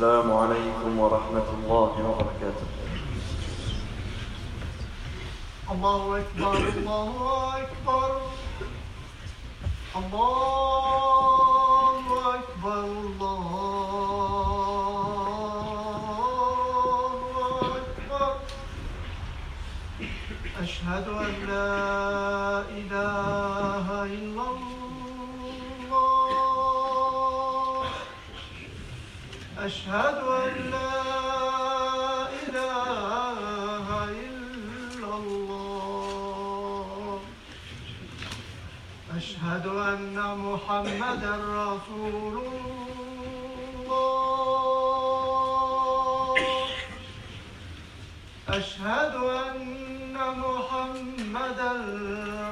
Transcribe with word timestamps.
السلام 0.00 0.32
عليكم 0.32 0.98
ورحمة 0.98 1.48
الله 1.60 1.92
وبركاته. 2.08 2.66
الله 5.72 6.02
أكبر 6.20 6.56
الله 6.56 7.12
أكبر. 7.60 8.10
الله 10.00 10.40
أكبر 12.34 12.84
الله 12.84 13.48
أكبر. 17.76 18.32
أشهد 20.62 21.06
أن 21.08 21.34
لا 21.44 22.09
أشهد 29.90 30.22
أن 30.22 30.54
لا 30.70 31.02
إله 32.46 33.88
إلا 34.10 35.10
الله. 35.22 36.88
أشهد 39.16 39.66
أن 39.66 40.16
محمدا 40.46 41.34
رسول 41.66 42.36
الله. 43.50 43.96
أشهد 48.48 49.14
أن 49.46 50.16
محمدا 50.46 51.72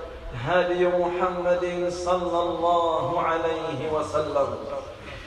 هدي 0.45 0.87
محمد 0.87 1.89
صلى 1.89 2.39
الله 2.39 3.21
عليه 3.21 3.91
وسلم 3.93 4.47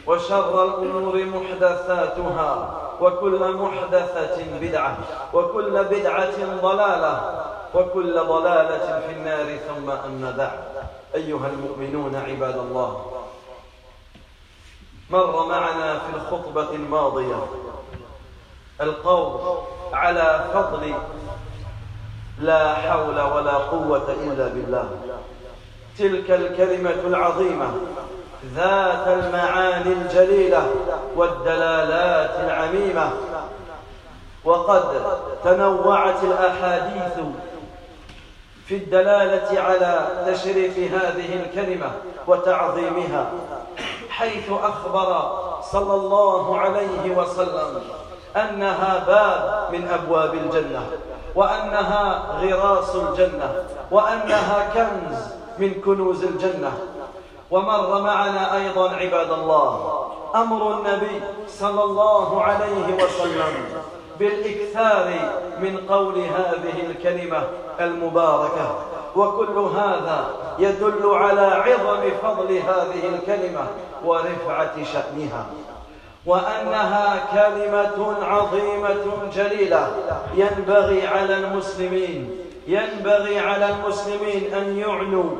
وشر 0.06 0.64
الأمور 0.64 1.24
محدثاتها 1.24 2.80
وكل 3.00 3.52
محدثة 3.56 4.44
بدعة 4.60 4.96
وكل 5.34 5.84
بدعة 5.84 6.60
ضلالة 6.62 7.44
وكل 7.74 8.14
ضلالة 8.20 9.00
في 9.06 9.12
النار 9.12 9.56
ثم 9.56 9.90
أما 9.90 10.30
بعد. 10.38 10.86
أيها 11.14 11.46
المؤمنون 11.48 12.14
عباد 12.16 12.58
الله 12.58 13.06
مر 15.10 15.46
معنا 15.46 15.98
في 15.98 16.16
الخطبة 16.16 16.70
الماضية 16.70 17.46
القول 18.80 19.58
على 19.92 20.44
فضل 20.54 20.94
لا 22.40 22.74
حول 22.74 23.20
ولا 23.20 23.52
قوة 23.52 24.16
إلا 24.24 24.48
بالله. 24.48 24.88
تلك 25.98 26.30
الكلمة 26.30 26.94
العظيمة 27.06 27.70
ذات 28.54 29.08
المعاني 29.08 29.92
الجليلة 29.92 30.70
والدلالات 31.16 32.40
العميمة. 32.44 33.10
وقد 34.44 34.82
تنوعت 35.44 36.24
الأحاديث 36.24 37.24
في 38.66 38.76
الدلالة 38.76 39.60
على 39.60 40.06
تشريف 40.26 40.78
هذه 40.78 41.42
الكلمة 41.42 41.92
وتعظيمها 42.26 43.30
حيث 44.10 44.52
أخبر 44.52 45.38
صلى 45.72 45.94
الله 45.94 46.58
عليه 46.58 47.16
وسلم 47.16 47.82
أنها 48.36 49.04
باب 49.06 49.68
من 49.72 49.88
أبواب 49.88 50.34
الجنة. 50.34 50.86
وأنها 51.34 52.22
غراس 52.40 52.96
الجنة 52.96 53.54
وأنها 53.90 54.70
كنز 54.74 55.18
من 55.58 55.74
كنوز 55.84 56.24
الجنة. 56.24 56.72
ومر 57.50 58.00
معنا 58.02 58.56
أيضا 58.56 58.90
عباد 58.90 59.30
الله 59.30 60.00
أمر 60.34 60.78
النبي 60.78 61.22
صلى 61.48 61.82
الله 61.84 62.42
عليه 62.42 63.04
وسلم 63.04 63.54
بالإكثار 64.18 65.12
من 65.60 65.78
قول 65.88 66.18
هذه 66.18 66.86
الكلمة 66.90 67.42
المباركة. 67.80 68.74
وكل 69.16 69.58
هذا 69.58 70.26
يدل 70.58 71.10
على 71.14 71.40
عظم 71.40 72.02
فضل 72.22 72.52
هذه 72.56 73.14
الكلمة 73.14 73.66
ورفعة 74.04 74.84
شأنها. 74.92 75.46
وأنها 76.26 77.16
كلمة 77.32 78.24
عظيمة 78.24 79.04
جليلة. 79.34 79.88
ينبغي 80.34 81.06
على 81.06 81.34
المسلمين 81.36 82.44
ينبغي 82.66 83.38
على 83.38 83.70
المسلمين 83.70 84.54
أن 84.54 84.78
يعنوا 84.78 85.30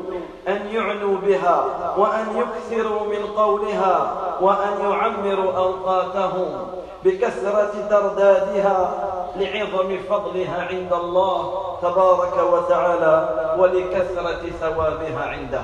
أن 0.49 0.67
يعنوا 0.73 1.17
بها 1.17 1.65
وأن 1.97 2.27
يكثروا 2.37 3.07
من 3.07 3.27
قولها 3.37 4.15
وأن 4.41 4.91
يعمروا 4.91 5.53
أوقاتهم 5.53 6.67
بكثرة 7.05 7.73
تردادها 7.91 8.95
لعظم 9.37 9.99
فضلها 10.11 10.69
عند 10.71 10.93
الله 10.93 11.63
تبارك 11.83 12.53
وتعالى 12.53 13.29
ولكثرة 13.59 14.43
ثوابها 14.61 15.25
عنده. 15.25 15.63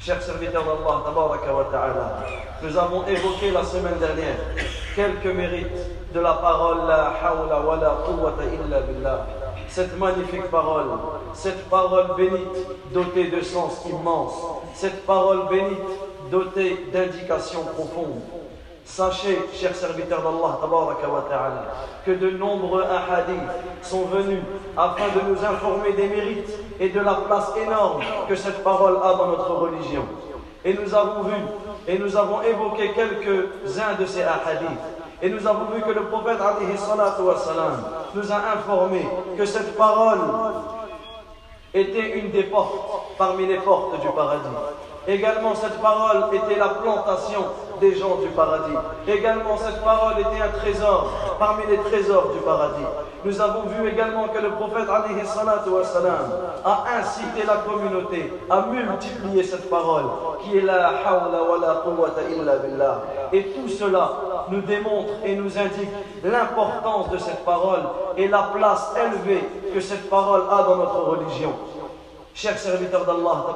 Chers 0.00 0.22
serviteurs 0.22 0.64
d'Allah, 0.64 2.26
nous 2.62 2.76
avons 2.78 3.06
évoqué 3.06 3.50
la 3.50 3.64
semaine 3.64 3.98
dernière 3.98 4.36
quelques 4.94 5.34
mérites 5.34 6.12
de 6.14 6.20
la 6.20 6.34
parole 6.34 6.86
La 6.86 7.12
hawla 7.22 7.60
wa 7.60 7.76
la. 7.76 9.26
Cette 9.68 9.98
magnifique 9.98 10.50
parole, 10.50 10.86
cette 11.34 11.68
parole 11.68 12.16
bénite, 12.16 12.92
dotée 12.92 13.30
de 13.30 13.40
sens 13.42 13.84
immense, 13.86 14.34
cette 14.74 15.04
parole 15.04 15.48
bénite, 15.48 16.30
dotée 16.30 16.86
d'indications 16.92 17.64
profondes. 17.64 18.22
Sachez, 18.86 19.36
chers 19.52 19.74
serviteurs 19.74 20.22
d'Allah, 20.22 20.60
que 22.06 22.12
de 22.12 22.30
nombreux 22.30 22.84
ahadiths 22.84 23.82
sont 23.82 24.04
venus 24.04 24.38
afin 24.76 25.08
de 25.08 25.28
nous 25.28 25.44
informer 25.44 25.92
des 25.92 26.06
mérites 26.06 26.50
et 26.78 26.88
de 26.88 27.00
la 27.00 27.14
place 27.14 27.50
énorme 27.60 28.00
que 28.28 28.36
cette 28.36 28.62
parole 28.62 28.96
a 29.02 29.14
dans 29.14 29.26
notre 29.26 29.52
religion. 29.54 30.04
Et 30.64 30.72
nous 30.72 30.94
avons 30.94 31.24
vu 31.24 31.34
et 31.88 31.98
nous 31.98 32.16
avons 32.16 32.42
évoqué 32.42 32.92
quelques-uns 32.92 33.94
de 33.98 34.06
ces 34.06 34.22
ahadiths. 34.22 34.80
Et 35.20 35.30
nous 35.30 35.46
avons 35.46 35.66
vu 35.74 35.82
que 35.82 35.90
le 35.90 36.04
prophète 36.04 36.38
wassalam, 36.38 37.84
nous 38.14 38.32
a 38.32 38.36
informé 38.56 39.06
que 39.36 39.44
cette 39.44 39.76
parole 39.76 40.20
était 41.74 42.18
une 42.20 42.30
des 42.30 42.44
portes 42.44 43.16
parmi 43.18 43.46
les 43.46 43.58
portes 43.58 44.00
du 44.00 44.08
paradis. 44.08 44.46
Également, 45.08 45.54
cette 45.54 45.80
parole 45.80 46.34
était 46.34 46.58
la 46.58 46.68
plantation 46.68 47.44
des 47.80 47.94
gens 47.94 48.16
du 48.16 48.28
paradis. 48.28 48.74
Également, 49.06 49.56
cette 49.56 49.82
parole 49.84 50.14
était 50.18 50.42
un 50.42 50.58
trésor 50.58 51.12
parmi 51.38 51.62
les 51.68 51.78
trésors 51.78 52.30
du 52.32 52.38
paradis. 52.40 52.84
Nous 53.24 53.40
avons 53.40 53.62
vu 53.62 53.88
également 53.88 54.28
que 54.28 54.38
le 54.40 54.50
prophète 54.50 54.88
a 54.88 55.04
incité 57.00 57.46
la 57.46 57.56
communauté 57.58 58.32
à 58.50 58.66
multiplier 58.66 59.42
cette 59.44 59.70
parole 59.70 60.04
qui 60.42 60.58
est 60.58 60.62
la 60.62 60.88
hawla 61.04 61.42
wa 61.42 61.58
la 61.60 61.74
quwwata 61.84 62.22
illa 62.30 62.56
billah. 62.56 63.02
Et 63.32 63.46
tout 63.46 63.68
cela 63.68 64.10
nous 64.48 64.60
démontre 64.60 65.10
et 65.24 65.34
nous 65.34 65.58
indique 65.58 65.90
l'importance 66.24 67.10
de 67.10 67.18
cette 67.18 67.44
parole 67.44 67.82
et 68.16 68.28
la 68.28 68.50
place 68.54 68.92
élevée 68.96 69.44
que 69.72 69.80
cette 69.80 70.08
parole 70.08 70.42
a 70.50 70.62
dans 70.62 70.76
notre 70.76 71.00
religion. 71.00 71.52
Chers 72.34 72.58
serviteurs 72.58 73.04
d'Allah, 73.06 73.46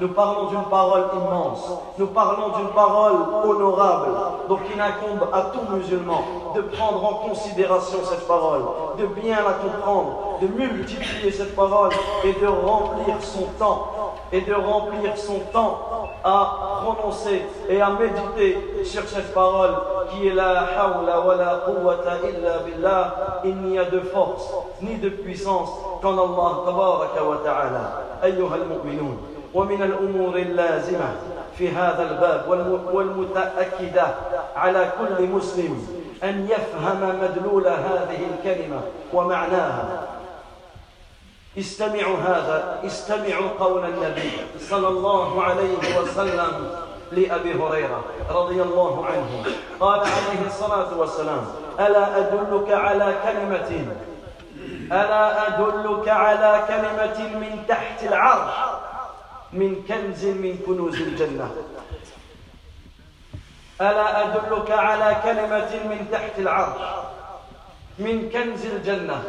nous 0.00 0.08
parlons 0.08 0.46
d'une 0.48 0.64
parole 0.64 1.04
immense, 1.14 1.70
nous 1.98 2.08
parlons 2.08 2.56
d'une 2.56 2.68
parole 2.68 3.14
honorable, 3.44 4.10
donc 4.48 4.60
il 4.74 4.80
incombe 4.80 5.28
à 5.32 5.42
tout 5.52 5.74
musulman 5.74 6.22
de 6.54 6.62
prendre 6.62 7.04
en 7.04 7.28
considération 7.28 7.98
cette 8.02 8.26
parole, 8.26 8.62
de 8.98 9.06
bien 9.06 9.36
la 9.36 9.52
comprendre, 9.52 10.38
de 10.40 10.48
multiplier 10.48 11.30
cette 11.30 11.54
parole 11.54 11.90
et 12.24 12.32
de 12.32 12.46
remplir 12.46 13.16
son 13.20 13.44
temps, 13.58 13.88
et 14.32 14.40
de 14.40 14.54
remplir 14.54 15.16
son 15.16 15.38
temps 15.52 15.78
à 16.24 16.80
prononcer 16.82 17.42
et 17.68 17.80
à 17.80 17.90
méditer 17.90 18.84
sur 18.84 19.02
cette 19.08 19.34
parole 19.34 19.74
qui 20.10 20.28
est 20.28 20.34
la 20.34 20.60
hawla 20.80 21.20
wa 21.20 21.34
la 21.34 21.60
quwwata 21.66 22.18
illa 22.28 22.58
billah. 22.64 23.14
Il 23.44 23.56
n'y 23.56 23.78
a 23.78 23.84
de 23.84 24.00
force 24.00 24.52
ni 24.80 24.96
de 24.96 25.08
puissance 25.10 25.70
qu'en 26.00 26.12
Allah 26.12 26.62
tabaraka 26.64 27.24
wa 27.24 27.36
ta'ala. 27.44 28.02
أيها 28.22 28.56
المؤمنون 28.56 29.35
ومن 29.57 29.83
الأمور 29.83 30.35
اللازمة 30.35 31.15
في 31.57 31.69
هذا 31.69 32.03
الباب 32.11 32.41
والمتأكدة 32.93 34.07
على 34.55 34.91
كل 34.99 35.23
مسلم 35.23 35.87
أن 36.23 36.47
يفهم 36.49 37.19
مدلول 37.21 37.67
هذه 37.67 38.19
الكلمة 38.33 38.81
ومعناها. 39.13 40.07
استمعوا 41.57 42.17
هذا 42.17 42.79
استمعوا 42.85 43.49
قول 43.59 43.85
النبي 43.85 44.31
صلى 44.59 44.87
الله 44.87 45.43
عليه 45.43 45.99
وسلم 46.01 46.71
لأبي 47.11 47.53
هريرة 47.53 48.03
رضي 48.29 48.61
الله 48.61 49.05
عنه. 49.05 49.43
قال 49.79 49.99
عليه 49.99 50.47
الصلاة 50.47 50.97
والسلام 50.97 51.45
ألا 51.79 52.17
أدلك 52.17 52.71
على 52.71 53.15
كلمة؟ 53.23 53.87
ألا 54.91 55.47
أدلك 55.47 56.09
على 56.09 56.63
كلمة 56.67 57.39
من 57.39 57.63
تحت 57.67 58.03
العرش؟ 58.03 58.53
من 59.53 59.83
كنز 59.87 60.25
من 60.25 60.57
كنوز 60.65 60.95
الجنة. 61.01 61.51
ألا 63.81 64.21
أدلك 64.23 64.71
على 64.71 65.15
كلمة 65.23 65.69
من 65.89 66.07
تحت 66.11 66.39
العرش؟ 66.39 66.81
من 67.99 68.29
كنز 68.29 68.65
الجنة. 68.65 69.23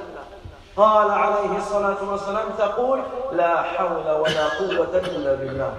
قال 0.77 1.11
عليه 1.11 1.59
الصلاة 1.59 2.11
والسلام 2.11 2.49
تقول 2.59 3.03
لا 3.33 3.63
حول 3.63 4.11
ولا 4.11 4.49
قوة 4.49 4.97
إلا 4.99 5.35
بالله. 5.35 5.73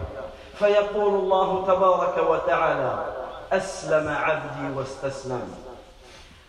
فيقول 0.60 1.14
الله 1.16 1.66
تبارك 1.68 2.18
وتعالى 2.30 3.06
أسلم 3.54 4.10
عبدي 4.10 4.78
واستسلم. 4.78 5.54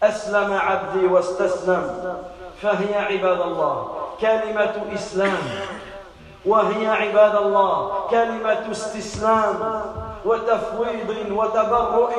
أسلم 0.02 0.52
عبدي 0.52 1.06
واستسلم. 1.06 2.14
فهي 2.62 2.94
عباد 2.98 3.40
الله 3.40 3.96
كلمة 4.20 4.94
إسلام. 4.94 5.38
وهي 6.46 6.86
عباد 6.86 7.36
الله 7.36 7.90
كلمة 8.10 8.70
استسلام 8.70 9.82
وتفويض 10.24 11.30
وتبرؤ 11.30 12.10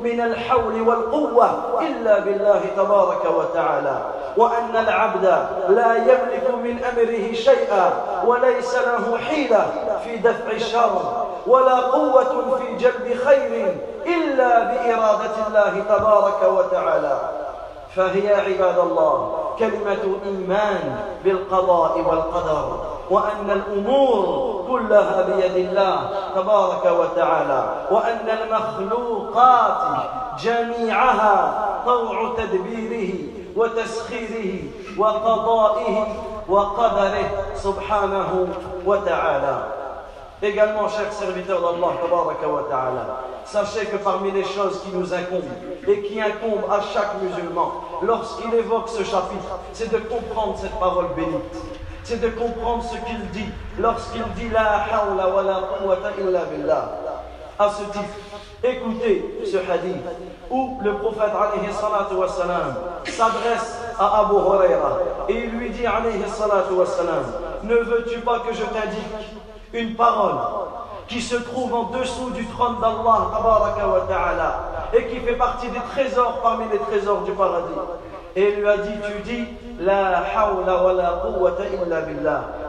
من 0.00 0.20
الحول 0.20 0.88
والقوة 0.88 1.50
إلا 1.80 2.18
بالله 2.18 2.60
تبارك 2.76 3.24
وتعالى. 3.38 3.98
وأن 4.36 4.76
العبد 4.76 5.24
لا 5.68 5.96
يملك 5.96 6.50
من 6.62 6.84
أمره 6.84 7.32
شيئا 7.32 7.92
وليس 8.26 8.74
له 8.74 9.18
حيلة 9.18 9.66
في 10.04 10.16
دفع 10.16 10.50
الشر 10.52 11.26
ولا 11.46 11.76
قوة 11.76 12.58
في 12.58 12.76
جلب 12.76 13.16
خير 13.24 13.76
إلا 14.06 14.64
بإرادة 14.64 15.46
الله 15.46 15.84
تبارك 15.88 16.42
وتعالى. 16.42 17.18
فهي 17.96 18.34
عباد 18.34 18.78
الله 18.78 19.34
كلمة 19.58 20.18
إيمان 20.24 20.96
بالقضاء 21.24 21.98
والقدر. 21.98 22.97
وأن 23.10 23.50
الأمور 23.50 24.64
كلها 24.68 25.22
بيد 25.22 25.56
الله 25.56 26.10
تبارك 26.34 26.84
وتعالى 26.86 27.86
وأن 27.90 28.28
المخلوقات 28.42 30.00
جميعها 30.40 31.68
طوع 31.86 32.34
تدبيره 32.36 33.14
وتسخيره 33.56 34.62
وقضائه 34.98 36.06
وقدره 36.48 37.30
سبحانه 37.54 38.48
وتعالى 38.86 39.58
Également, 40.40 40.88
chers 40.88 41.12
serviteurs 41.12 41.60
d'Allah, 41.60 43.24
sachez 43.44 43.86
que 43.86 43.96
parmi 43.96 44.30
les 44.30 44.44
choses 44.44 44.80
qui 44.82 44.96
nous 44.96 45.12
incombent 45.12 45.42
et 45.88 46.02
qui 46.02 46.20
incombent 46.20 46.70
à 46.70 46.80
chaque 46.80 47.20
musulman, 47.20 47.72
lorsqu'il 48.02 48.54
évoque 48.54 48.88
ce 48.88 49.02
chapitre, 49.02 49.58
c'est 49.72 49.90
de 49.90 49.98
comprendre 49.98 50.56
cette 50.56 50.78
parole 50.78 51.06
bénite. 51.16 51.56
C'est 52.08 52.22
de 52.22 52.30
comprendre 52.30 52.82
ce 52.84 52.96
qu'il 53.06 53.20
dit 53.32 53.50
lorsqu'il 53.78 54.24
dit 54.34 54.48
La 54.48 54.86
hawla 54.90 55.28
wa 55.28 55.42
la 55.42 55.60
quwwata 55.78 56.12
illa 56.18 56.40
billah. 56.46 56.90
À 57.58 57.68
ce 57.68 57.82
titre, 57.82 58.16
écoutez 58.64 59.42
ce 59.44 59.58
hadith 59.58 60.02
où 60.50 60.78
le 60.82 60.94
prophète 60.94 61.32
s'adresse 63.04 63.78
à 63.98 64.20
Abu 64.20 64.36
Huraira 64.36 64.98
et 65.28 65.34
il 65.34 65.50
lui 65.50 65.68
dit 65.68 65.82
Ne 67.64 67.74
veux-tu 67.74 68.20
pas 68.20 68.38
que 68.38 68.54
je 68.54 68.64
t'indique 68.64 69.36
une 69.74 69.94
parole 69.94 70.38
qui 71.08 71.20
se 71.20 71.36
trouve 71.36 71.74
en 71.74 71.90
dessous 71.90 72.30
du 72.30 72.46
trône 72.46 72.76
d'Allah 72.80 74.60
et 74.94 75.04
qui 75.08 75.16
fait 75.16 75.36
partie 75.36 75.68
des 75.68 75.80
trésors 75.90 76.40
parmi 76.42 76.64
les 76.72 76.78
trésors 76.78 77.20
du 77.20 77.32
paradis? 77.32 77.74
Et 78.38 78.52
lui 78.52 78.68
a 78.68 78.76
dit, 78.76 78.90
tu 79.04 79.32
dis, 79.32 79.44
la 79.80 80.18
hawla 80.18 80.84
wa. 80.84 81.56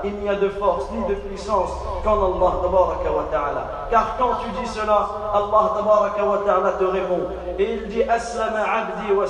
Il 0.04 0.14
n'y 0.16 0.28
a 0.28 0.34
de 0.34 0.50
force 0.50 0.86
ni 0.92 1.08
de 1.08 1.14
puissance 1.14 1.70
qu'en 2.04 2.14
Allah 2.14 3.88
Car 3.92 4.16
quand 4.18 4.32
tu 4.44 4.50
dis 4.64 4.68
cela, 4.68 5.08
Allah 5.32 6.74
te 6.80 6.84
répond. 6.86 7.20
Et 7.60 7.74
il 7.74 7.88
dit, 7.88 8.02
aslama 8.02 8.64
abdi 8.64 9.14
wa 9.14 9.28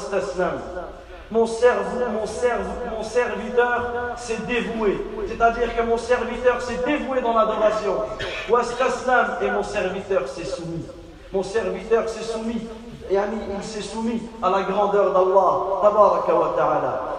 mon, 1.31 1.41
mon, 1.41 1.45
mon 1.45 3.03
serviteur 3.03 3.91
s'est 4.15 4.37
dévoué. 4.47 5.05
C'est-à-dire 5.27 5.75
que 5.75 5.81
mon 5.83 5.97
serviteur 5.97 6.61
s'est 6.61 6.79
dévoué 6.85 7.19
dans 7.19 7.33
l'adoration. 7.33 7.95
et 9.41 9.51
mon 9.51 9.63
serviteur 9.63 10.25
s'est 10.29 10.45
soumis. 10.45 10.85
Mon 11.33 11.43
serviteur 11.43 12.07
s'est 12.07 12.23
soumis 12.23 12.65
il 13.11 13.63
s'est 13.63 13.81
soumis 13.81 14.21
à 14.41 14.49
la 14.49 14.61
grandeur 14.63 15.11
d'Allah. 15.13 15.61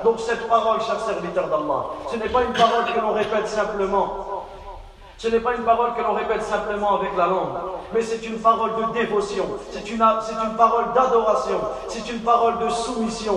Donc 0.05 0.21
cette 0.21 0.49
parole, 0.49 0.81
chers 0.81 1.01
serviteurs 1.01 1.49
d'Allah, 1.49 1.87
ce 2.11 2.17
n'est 2.17 2.29
pas 2.29 2.43
une 2.43 2.53
parole 2.53 2.85
que 2.85 3.01
l'on 3.01 3.13
répète 3.13 3.49
simplement. 3.49 4.45
Ce 5.19 5.29
n'est 5.29 5.41
pas 5.41 5.55
une 5.55 5.65
parole 5.65 5.93
que 5.95 6.03
l'on 6.03 6.15
répète 6.15 6.43
simplement 6.43 6.95
avec 6.95 7.11
la 7.17 7.27
langue, 7.27 7.59
mais 7.93 8.01
c'est 8.01 8.25
une 8.27 8.39
parole 8.39 8.71
de 8.77 8.93
dévotion, 8.99 9.45
c'est 9.71 9.91
une, 9.91 10.03
c'est 10.23 10.33
une 10.33 10.57
parole 10.57 10.93
d'adoration, 10.95 11.61
c'est 11.89 12.11
une 12.11 12.21
parole 12.21 12.59
de 12.59 12.71
soumission. 12.71 13.37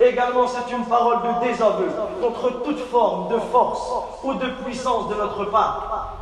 Également, 0.00 0.46
c'est 0.46 0.72
une 0.72 0.86
parole 0.86 1.18
de 1.22 1.46
désaveu 1.46 1.90
contre 2.22 2.62
toute 2.62 2.78
forme 2.78 3.28
de 3.28 3.38
force 3.52 3.82
ou 4.22 4.34
de 4.34 4.46
puissance 4.64 5.08
de 5.08 5.14
notre 5.16 5.44
part. 5.46 6.17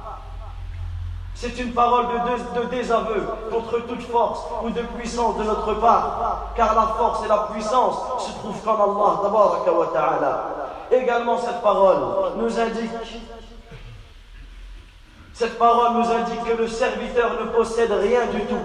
C'est 1.37 1.59
une 1.59 1.73
parole 1.73 2.07
de, 2.55 2.65
désaveu 2.75 3.23
contre 3.53 3.81
toute 3.87 4.03
force 4.05 4.41
ou 4.65 4.71
de 4.71 4.81
puissance 4.81 5.37
de 5.37 5.45
notre 5.45 5.75
part, 5.75 6.53
car 6.57 6.75
la 6.75 6.95
force 6.97 7.23
et 7.27 7.29
la 7.29 7.49
puissance 7.53 7.99
se 8.21 8.33
trouvent 8.39 8.63
qu'en 8.65 8.73
Allah. 9.95 10.45
Également, 10.91 11.37
cette 11.37 11.61
parole 11.61 11.99
nous 12.39 12.59
indique 12.59 12.91
cette 15.35 15.59
parole 15.59 15.93
nous 15.93 16.11
indique 16.11 16.43
que 16.45 16.57
le 16.57 16.67
serviteur 16.67 17.33
ne 17.39 17.51
possède 17.51 17.93
rien 17.93 18.25
du 18.33 18.41
tout. 18.47 18.57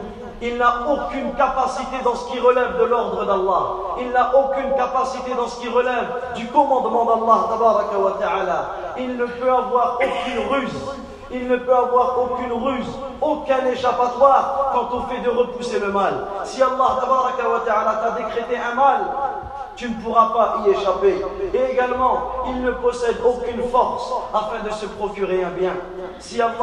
Il 0.41 0.57
n'a 0.57 0.87
aucune 0.89 1.33
capacité 1.33 1.97
dans 2.01 2.15
ce 2.15 2.31
qui 2.31 2.39
relève 2.39 2.79
de 2.79 2.85
l'ordre 2.85 3.25
d'Allah. 3.25 3.63
Il 3.99 4.09
n'a 4.11 4.31
aucune 4.33 4.73
capacité 4.77 5.33
dans 5.35 5.49
ce 5.49 5.59
qui 5.59 5.67
relève 5.67 6.07
du 6.33 6.47
commandement 6.47 7.03
d'Allah. 7.03 7.49
Il 8.97 9.17
ne 9.17 9.25
peut 9.25 9.51
avoir 9.51 9.97
aucune 9.97 10.47
ruse. 10.49 11.10
Il 11.33 11.47
ne 11.47 11.57
peut 11.57 11.75
avoir 11.75 12.17
aucune 12.19 12.51
ruse, 12.51 13.00
aucun 13.21 13.65
échappatoire 13.67 14.71
quand 14.73 14.97
on 14.97 15.01
fait 15.03 15.21
de 15.21 15.29
repousser 15.29 15.79
le 15.79 15.91
mal. 15.91 16.25
Si 16.43 16.61
Allah 16.61 16.97
t'a 18.01 18.11
décrété 18.11 18.57
un 18.57 18.75
mal, 18.75 19.01
tu 19.75 19.89
ne 19.89 19.95
pourras 19.95 20.29
pas 20.33 20.57
y 20.65 20.69
échapper. 20.69 21.21
Et 21.53 21.71
également, 21.71 22.43
il 22.47 22.61
ne 22.61 22.71
possède 22.71 23.17
aucune 23.25 23.63
force 23.63 24.11
afin 24.33 24.63
de 24.63 24.69
se 24.71 24.85
procurer 24.85 25.43
un 25.43 25.51
bien. 25.51 25.73
Si 26.21 26.39
Allah 26.39 26.53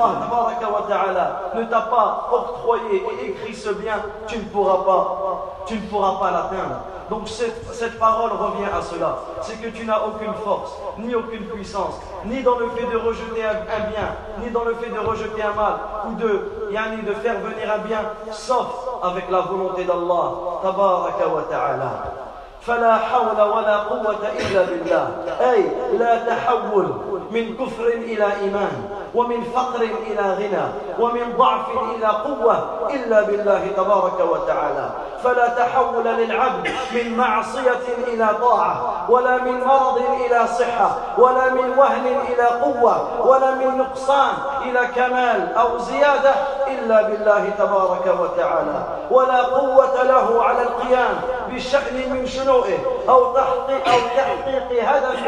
ne 1.54 1.64
t'a 1.64 1.80
pas 1.80 2.28
octroyé 2.32 3.02
et 3.20 3.30
écrit 3.30 3.54
ce 3.54 3.70
bien, 3.70 3.96
tu 4.26 4.38
ne 4.38 4.44
pourras 4.44 4.84
pas, 4.84 5.64
tu 5.66 5.74
ne 5.74 5.80
pourras 5.82 6.18
pas 6.20 6.30
l'atteindre. 6.30 6.76
Donc 7.10 7.26
cette, 7.28 7.98
parole 7.98 8.30
revient 8.32 8.66
à 8.66 8.82
cela. 8.82 9.18
C'est 9.40 9.60
que 9.60 9.68
tu 9.68 9.84
n'as 9.84 10.00
aucune 10.04 10.34
force, 10.44 10.72
ni 10.98 11.14
aucune 11.14 11.44
puissance, 11.46 12.00
ni 12.24 12.42
dans 12.42 12.58
le 12.58 12.68
fait 12.70 12.86
de 12.86 12.96
rejeter 12.96 13.44
un, 13.44 13.90
bien, 13.90 14.14
ni 14.40 14.50
dans 14.50 14.64
le 14.64 14.74
fait 14.74 14.90
de 14.90 14.98
rejeter 14.98 15.42
un 15.42 15.54
mal, 15.54 15.74
ou 16.08 16.14
de, 16.14 16.26
de 16.70 17.12
faire 17.14 17.40
venir 17.40 17.72
un 17.74 17.78
bien, 17.78 18.00
sauf 18.30 18.66
avec 19.02 19.30
la 19.30 19.40
volonté 19.40 19.84
d'Allah. 19.84 20.60
Tabaraka 20.62 21.28
wa 21.28 21.42
ta'ala. 21.42 22.27
فلا 22.68 22.96
حول 22.96 23.40
ولا 23.40 23.76
قوة 23.76 24.22
إلا 24.40 24.62
بالله. 24.64 25.08
أي 25.40 25.62
لا 25.98 26.18
تحول 26.24 26.92
من 27.30 27.56
كفر 27.56 27.86
إلى 27.86 28.26
إيمان 28.40 28.90
ومن 29.14 29.42
فقر 29.42 29.80
إلى 29.80 30.22
غنى 30.22 30.66
ومن 31.00 31.36
ضعف 31.38 31.66
إلى 31.96 32.06
قوة 32.06 32.64
إلا 32.90 33.22
بالله 33.22 33.66
تبارك 33.76 34.20
وتعالى. 34.30 34.90
فلا 35.24 35.48
تحول 35.48 36.04
للعبد 36.04 36.68
من 36.94 37.16
معصية 37.16 37.86
إلى 38.06 38.28
طاعة 38.40 39.04
ولا 39.08 39.36
من 39.36 39.64
مرض 39.64 40.02
إلى 40.26 40.46
صحة 40.46 40.90
ولا 41.18 41.50
من 41.50 41.78
وهن 41.78 42.06
إلى 42.28 42.44
قوة 42.44 43.26
ولا 43.26 43.50
من 43.50 43.78
نقصان 43.78 44.32
إلى 44.62 44.86
كمال 44.96 45.54
أو 45.56 45.78
زيادة 45.78 46.34
إلا 46.66 47.02
بالله 47.02 47.50
تبارك 47.58 48.20
وتعالى. 48.20 48.82
ولا 49.10 49.42
قوة 49.42 50.02
له 50.02 50.42
على 50.42 50.62
القيام 50.62 51.14
بشأن 51.54 52.12
من 52.12 52.26
شنوئه 52.26 52.78
أو 53.08 53.34
تحقيق 53.34 53.88
أو 53.88 53.98
تحقيق 54.16 54.88
هدف 54.88 55.20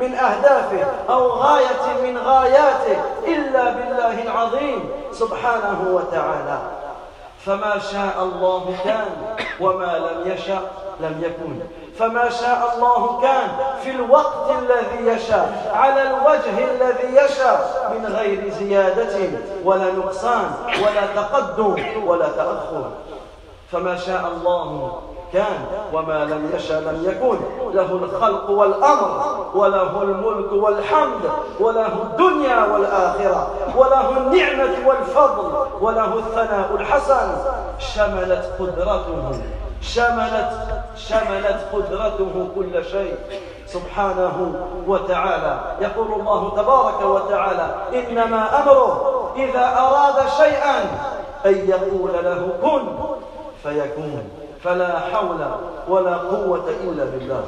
من 0.00 0.14
أهدافه 0.14 0.86
أو 1.10 1.28
غاية 1.28 2.02
من 2.02 2.18
غاياته 2.18 3.02
إلا 3.26 3.70
بالله 3.70 4.22
العظيم 4.22 4.90
سبحانه 5.12 5.84
وتعالى. 5.90 6.58
فما 7.46 7.78
شاء 7.78 8.14
الله 8.22 8.74
كان 8.84 9.36
وما 9.60 9.98
لم 9.98 10.32
يشاء 10.32 10.62
لم 11.00 11.22
يكن. 11.22 11.60
فما 11.98 12.30
شاء 12.30 12.72
الله 12.74 13.20
كان 13.20 13.48
في 13.82 13.90
الوقت 13.90 14.50
الذي 14.58 15.10
يشاء 15.10 15.72
على 15.74 16.02
الوجه 16.02 16.70
الذي 16.70 17.16
يشاء 17.24 17.90
من 17.94 18.06
غير 18.06 18.50
زيادة 18.50 19.18
ولا 19.64 19.92
نقصان 19.92 20.50
ولا 20.82 21.22
تقدم 21.22 21.76
ولا 22.06 22.28
تأخر. 22.28 22.90
فما 23.72 23.96
شاء 23.96 24.32
الله 24.36 25.00
كان 25.32 25.66
وما 25.92 26.24
لم 26.24 26.50
يشأ 26.54 26.80
لم 26.80 26.98
يكن. 27.04 27.38
له 27.74 27.92
الخلق 27.92 28.50
والأمر 28.50 29.36
وله 29.54 30.02
الملك 30.02 30.52
والحمد 30.52 31.22
وله 31.60 31.92
الدنيا 32.02 32.64
والآخرة 32.72 33.50
وله 33.76 34.16
النعمة 34.16 34.88
والفضل 34.88 35.66
وله 35.80 36.18
الثناء 36.18 36.70
الحسن. 36.74 37.28
شملت 37.78 38.50
قدرته 38.60 39.40
شملت 39.82 40.52
شملت 40.96 41.58
قدرته 41.72 42.48
كل 42.54 42.84
شيء. 42.84 43.14
سبحانه 43.66 44.54
وتعالى. 44.86 45.60
يقول 45.80 46.20
الله 46.20 46.50
تبارك 46.56 47.00
وتعالى 47.02 47.74
إنما 47.94 48.62
أمره 48.62 49.30
إذا 49.36 49.64
أراد 49.78 50.28
شيئا 50.28 50.78
أن 51.46 51.68
يقول 51.68 52.12
له 52.12 52.48
كن 52.62 52.86
فيكون. 53.62 54.39
فلا 54.63 54.99
حول 54.99 55.41
ولا 55.87 56.15
قوة 56.17 56.65
إلا 56.83 57.05
بالله 57.05 57.43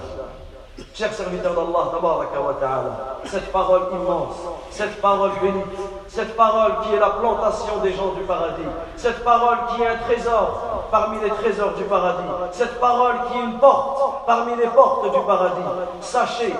Chers 0.93 1.12
serviteurs 1.12 1.55
d'Allah, 1.55 1.91
wa 2.03 2.53
ta'ala, 2.59 3.17
cette 3.25 3.51
parole 3.51 3.81
immense, 3.93 4.36
cette 4.69 5.01
parole 5.01 5.31
bénite, 5.41 5.65
cette 6.07 6.36
parole 6.36 6.74
qui 6.83 6.93
est 6.93 7.00
la 7.00 7.09
plantation 7.09 7.77
des 7.81 7.93
gens 7.93 8.13
du 8.13 8.21
paradis, 8.21 8.62
cette 8.95 9.24
parole 9.24 9.57
qui 9.69 9.81
est 9.81 9.88
un 9.88 9.95
trésor 9.95 10.88
parmi 10.91 11.17
les 11.21 11.31
trésors 11.31 11.74
du 11.74 11.83
paradis, 11.83 12.29
cette 12.51 12.79
parole 12.79 13.15
qui 13.27 13.39
est 13.39 13.43
une 13.43 13.57
porte 13.57 14.25
parmi 14.27 14.55
les 14.55 14.67
portes 14.67 15.12
du 15.12 15.19
paradis, 15.25 15.62
sachez 16.00 16.53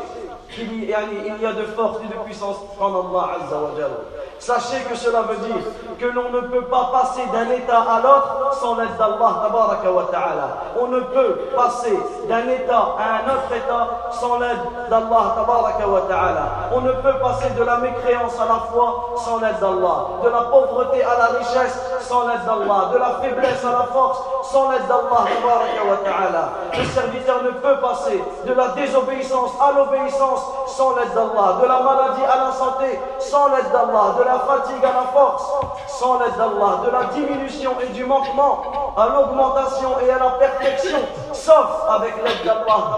qu'il 0.55 0.85
y, 0.85 0.95
a 0.95 1.53
de 1.53 1.65
force 1.65 1.99
et 2.05 2.09
de 2.09 2.19
puissance 2.25 2.57
en 2.79 2.89
Allah 2.89 3.37
Azza 3.43 3.57
wa 3.57 3.71
Sachez 4.39 4.83
que 4.91 4.97
cela 4.97 5.23
veut 5.23 5.37
dire 5.37 5.63
que 6.01 6.07
l'on 6.07 6.31
ne 6.31 6.41
peut 6.41 6.65
pas 6.65 6.91
passer 6.93 7.23
d'un 7.33 7.49
état 7.55 7.79
à 7.79 8.01
l'autre 8.03 8.57
sans 8.61 8.77
l'aide 8.77 8.97
d'Allah 8.99 9.49
ta'ala. 10.11 10.49
On 10.81 10.89
ne 10.89 10.99
peut 10.99 11.39
passer 11.55 11.97
d'un 12.29 12.49
état 12.49 12.97
à 12.99 13.23
un 13.23 13.35
autre 13.35 13.55
état 13.55 14.11
sans 14.11 14.41
l'aide 14.41 14.59
d'Allah 14.91 15.37
ta'ala. 16.09 16.45
On 16.75 16.81
ne 16.81 16.91
peut 16.91 17.19
passer 17.23 17.51
de 17.51 17.63
la 17.63 17.77
mécréance 17.77 18.35
à 18.41 18.47
la 18.47 18.61
foi 18.73 19.15
sans 19.25 19.39
l'aide 19.39 19.61
d'Allah, 19.61 20.07
de 20.25 20.29
la 20.29 20.43
pauvreté 20.51 21.05
à 21.05 21.19
la 21.19 21.39
richesse 21.39 21.79
sans 22.01 22.27
l'aide 22.27 22.45
d'Allah, 22.45 22.91
de 22.93 22.99
la 22.99 23.21
faiblesse 23.23 23.65
à 23.65 23.71
la 23.71 23.87
force 23.93 24.23
sans 24.43 24.71
l'aide 24.71 24.87
d'Allah. 24.87 25.25
Le 26.77 26.85
serviteur 26.85 27.43
ne 27.43 27.51
peut 27.51 27.81
passer 27.81 28.23
de 28.47 28.53
la 28.53 28.69
désobéissance 28.69 29.53
à 29.61 29.73
l'obéissance 29.73 30.41
sans 30.67 30.97
l'aide 30.97 31.15
d'Allah, 31.15 31.59
de 31.63 31.67
la 31.67 31.81
maladie 31.81 32.25
à 32.25 32.47
la 32.47 32.53
santé 32.53 32.99
sans 33.19 33.49
l'aide 33.49 33.71
d'Allah, 33.73 34.15
de 34.19 34.25
la 34.25 34.39
fatigue 34.41 34.85
à 34.85 34.93
la 34.93 35.07
force, 35.13 35.45
sans 35.89 36.19
l'aide 36.19 36.37
d'Allah, 36.37 36.81
de 36.85 36.91
la 36.91 37.05
diminution 37.15 37.73
et 37.81 37.93
du 37.93 38.05
manquement 38.05 38.63
à 38.97 39.09
l'augmentation 39.09 40.01
et 40.05 40.11
à 40.11 40.19
la 40.19 40.31
perfection, 40.33 40.99
sauf 41.33 41.85
avec 41.89 42.15
l'aide 42.23 42.45
d'Allah. 42.45 42.91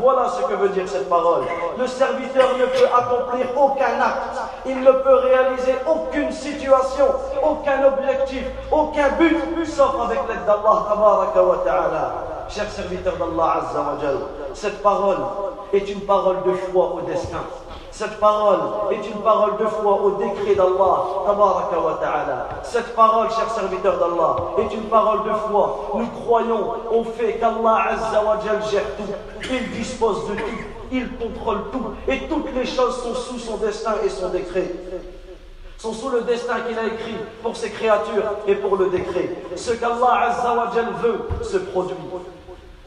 Voilà 0.00 0.28
ce 0.28 0.42
que 0.42 0.54
veut 0.54 0.68
dire 0.68 0.88
cette 0.88 1.08
parole. 1.08 1.42
Le 1.76 1.86
serviteur 1.86 2.50
ne 2.56 2.66
peut 2.66 2.86
accomplir 2.86 3.46
aucun 3.56 4.00
acte, 4.00 4.40
il 4.66 4.80
ne 4.80 4.92
peut 4.92 5.14
réaliser 5.16 5.74
aucune 5.90 6.30
situation, 6.30 7.06
aucun 7.42 7.84
objectif, 7.84 8.44
aucun 8.70 9.08
but, 9.18 9.66
sauf 9.66 9.94
avec 10.04 10.20
l'aide 10.28 10.44
d'Allah. 10.46 12.12
Chers 12.48 12.70
serviteurs 12.70 13.16
d'Allah 13.16 13.62
cette 14.54 14.82
parole 14.82 15.18
est 15.72 15.90
une 15.90 16.00
parole 16.00 16.42
de 16.46 16.52
foi 16.52 16.94
au 16.94 17.00
destin. 17.02 17.38
Cette 17.98 18.20
parole 18.20 18.60
est 18.92 19.08
une 19.08 19.20
parole 19.24 19.56
de 19.56 19.66
foi 19.66 20.00
au 20.00 20.12
décret 20.12 20.54
d'Allah. 20.54 21.02
Cette 22.62 22.94
parole, 22.94 23.28
chers 23.28 23.50
serviteurs 23.50 23.98
d'Allah, 23.98 24.36
est 24.56 24.72
une 24.72 24.84
parole 24.84 25.24
de 25.24 25.34
foi. 25.34 25.90
Nous 25.96 26.06
croyons 26.06 26.74
au 26.92 27.02
fait 27.02 27.40
qu'Allah 27.40 27.96
gère 28.70 28.84
tout. 28.96 29.50
Il 29.50 29.70
dispose 29.72 30.28
de 30.28 30.36
tout. 30.36 30.58
Il 30.92 31.08
contrôle 31.16 31.58
tout. 31.72 31.86
Et 32.06 32.20
toutes 32.28 32.54
les 32.54 32.66
choses 32.66 33.02
sont 33.02 33.14
sous 33.14 33.38
son 33.40 33.56
destin 33.56 33.94
et 34.04 34.08
son 34.08 34.28
décret 34.28 34.72
sont 35.76 35.92
sous 35.92 36.10
le 36.10 36.22
destin 36.22 36.56
qu'il 36.66 36.76
a 36.76 36.86
écrit 36.86 37.14
pour 37.40 37.56
ses 37.56 37.70
créatures 37.70 38.24
et 38.48 38.56
pour 38.56 38.76
le 38.76 38.90
décret. 38.90 39.30
Ce 39.54 39.70
qu'Allah 39.70 40.36
veut 41.00 41.20
se 41.42 41.56
produit. 41.56 41.94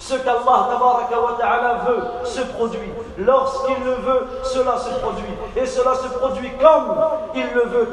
Ce 0.01 0.15
qu'Allah 0.15 0.67
veut 1.87 2.03
se 2.25 2.41
produit. 2.41 2.91
Lorsqu'il 3.19 3.75
le 3.85 3.91
veut, 3.91 4.27
cela 4.43 4.75
se 4.77 4.89
produit. 4.99 5.31
Et 5.55 5.65
cela 5.65 5.93
se 5.93 6.07
produit 6.17 6.49
comme 6.59 6.97
il 7.35 7.45
le 7.53 7.65
veut, 7.65 7.87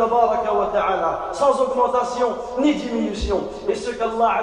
sans 1.33 1.61
augmentation 1.61 2.29
ni 2.59 2.75
diminution. 2.75 3.43
Et 3.69 3.75
ce 3.75 3.91
qu'Allah 3.91 4.41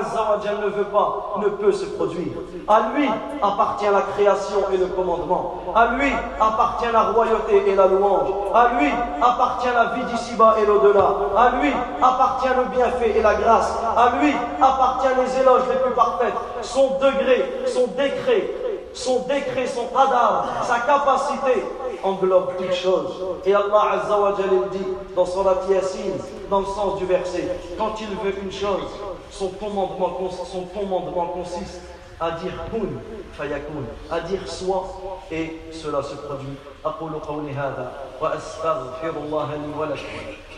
ne 0.62 0.68
veut 0.70 0.86
pas 0.86 1.34
ne 1.42 1.50
peut 1.50 1.72
se 1.72 1.86
produire. 1.86 2.34
À 2.68 2.82
lui 2.96 3.10
appartient 3.42 3.86
la 3.86 4.02
création 4.16 4.60
et 4.72 4.78
le 4.78 4.86
commandement. 4.88 5.56
À 5.76 5.88
lui 5.88 6.12
appartient 6.40 6.92
la 6.94 7.04
royauté 7.04 7.64
et 7.68 7.76
la 7.76 7.88
louange. 7.88 8.30
À 8.54 8.80
lui 8.80 8.92
appartient 9.22 9.74
la 9.74 9.86
vie 9.96 10.04
d'ici-bas 10.12 10.56
et 10.62 10.66
l'au-delà. 10.68 11.16
À 11.36 11.50
lui 11.62 11.74
appartient 12.00 12.54
le 12.56 12.66
bienfait 12.76 13.14
et 13.16 13.22
la 13.24 13.34
grâce. 13.34 13.76
À 13.98 14.22
lui 14.22 14.36
appartient 14.62 15.08
les 15.18 15.42
éloges 15.42 15.64
les 15.68 15.78
plus 15.78 15.96
parfaits. 15.96 16.34
Son 16.62 17.00
degré, 17.00 17.55
son 17.68 17.88
décret, 17.88 18.50
son 18.94 19.20
décret, 19.22 19.68
son 19.68 19.88
qadar, 19.88 20.64
sa 20.64 20.80
capacité 20.80 21.64
englobe 22.04 22.54
toutes 22.58 22.74
choses. 22.74 23.14
Et 23.46 23.54
Allah 23.54 24.02
Azza 24.04 24.20
wa 24.20 24.34
dit 24.34 24.80
dans 25.16 25.26
son 25.26 25.44
Yasin, 25.70 26.18
dans 26.50 26.60
le 26.60 26.66
sens 26.66 26.98
du 26.98 27.06
verset, 27.06 27.50
quand 27.78 27.96
il 28.00 28.08
veut 28.24 28.38
une 28.42 28.52
chose, 28.52 28.90
son 29.30 29.50
commandement, 29.50 31.28
consiste 31.28 31.82
à 32.20 32.32
dire 32.32 32.54
kun 32.72 32.88
fayakun, 33.34 33.86
à 34.10 34.22
dire 34.22 34.48
soit 34.48 34.88
et 35.32 35.60
cela 35.72 36.02
se 36.02 36.16
produit. 36.16 36.58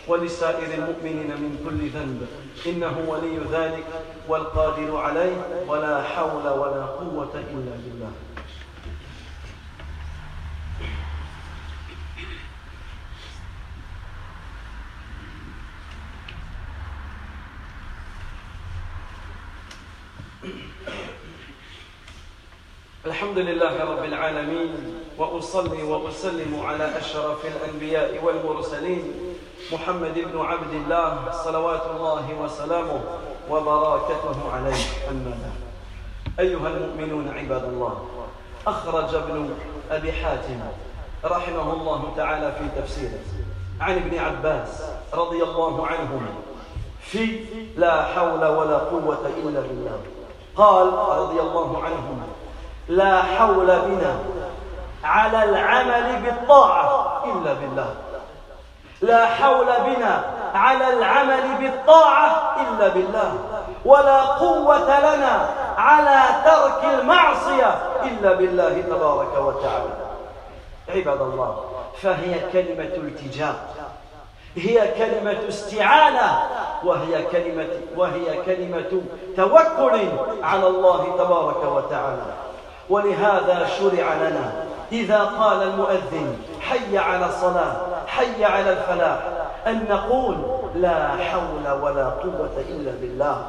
ولسائر 0.08 0.74
المؤمنين 0.74 1.30
من 1.30 1.52
كل 1.64 1.88
ذنب. 1.88 2.26
إنه 2.66 3.04
ولي 3.08 3.38
ذلك 3.52 3.86
والقادر 4.28 4.96
عليه 4.96 5.36
ولا 5.66 6.02
حول 6.02 6.48
ولا 6.48 6.84
قوة 6.84 7.34
إلا 7.34 7.74
بالله. 7.84 8.12
الحمد 23.06 23.38
لله 23.38 23.84
رب 23.84 24.04
العالمين 24.04 24.94
وأصلي 25.18 25.82
وأسلم 25.82 26.60
على 26.60 26.98
أشرف 26.98 27.46
الأنبياء 27.46 28.24
والمرسلين 28.24 29.27
محمد 29.72 30.14
بن 30.14 30.40
عبد 30.40 30.72
الله 30.72 31.32
صلوات 31.44 31.82
الله 31.96 32.34
وسلامه 32.40 33.00
وبركاته 33.50 34.52
عليه. 34.54 34.84
أما 35.10 35.30
بعد. 35.30 35.68
أيها 36.40 36.68
المؤمنون 36.68 37.28
عباد 37.38 37.64
الله 37.64 38.04
أخرج 38.66 39.14
ابن 39.14 39.50
أبي 39.90 40.12
حاتم 40.12 40.60
رحمه 41.24 41.72
الله 41.72 42.12
تعالى 42.16 42.52
في 42.52 42.80
تفسيره 42.80 43.20
عن 43.80 43.94
ابن 43.94 44.18
عباس 44.18 44.82
رضي 45.14 45.42
الله 45.42 45.86
عنهما 45.86 46.30
في 47.00 47.44
لا 47.76 48.02
حول 48.02 48.44
ولا 48.44 48.78
قوة 48.78 49.30
إلا 49.44 49.60
بالله. 49.60 50.00
قال 50.56 50.92
رضي 50.92 51.40
الله 51.40 51.82
عنهما 51.84 52.26
لا 52.88 53.22
حول 53.22 53.66
بنا 53.66 54.20
على 55.04 55.44
العمل 55.44 56.22
بالطاعة 56.22 57.24
إلا 57.24 57.52
بالله. 57.52 57.94
لا 59.00 59.26
حول 59.26 59.66
بنا 59.66 60.24
على 60.54 60.92
العمل 60.92 61.42
بالطاعة 61.60 62.56
إلا 62.60 62.88
بالله 62.88 63.38
ولا 63.84 64.20
قوة 64.20 64.98
لنا 64.98 65.48
على 65.76 66.20
ترك 66.44 66.84
المعصية 66.98 67.78
إلا 68.02 68.32
بالله 68.32 68.82
تبارك 68.90 69.38
وتعالى. 69.38 69.90
عباد 70.88 71.20
الله 71.20 71.64
فهي 72.02 72.40
كلمة 72.52 72.94
التجاه 72.96 73.54
هي 74.56 74.88
كلمة 74.88 75.48
استعانة 75.48 76.38
وهي 76.84 77.22
كلمة 77.22 77.68
وهي 77.96 78.42
كلمة 78.46 79.02
توكل 79.36 80.08
على 80.42 80.66
الله 80.66 81.16
تبارك 81.18 81.64
وتعالى. 81.64 82.22
ولهذا 82.90 83.66
شرع 83.78 84.14
لنا 84.14 84.52
إذا 84.92 85.24
قال 85.24 85.62
المؤذن 85.62 86.36
حي 86.60 86.98
على 86.98 87.26
الصلاة 87.26 87.76
حي 88.18 88.44
على 88.44 88.70
الفلاح 88.72 89.18
أن 89.66 89.84
نقول 89.90 90.36
لا 90.74 91.08
حول 91.08 91.82
ولا 91.82 92.04
قوة 92.04 92.64
إلا 92.68 92.90
بالله. 93.00 93.44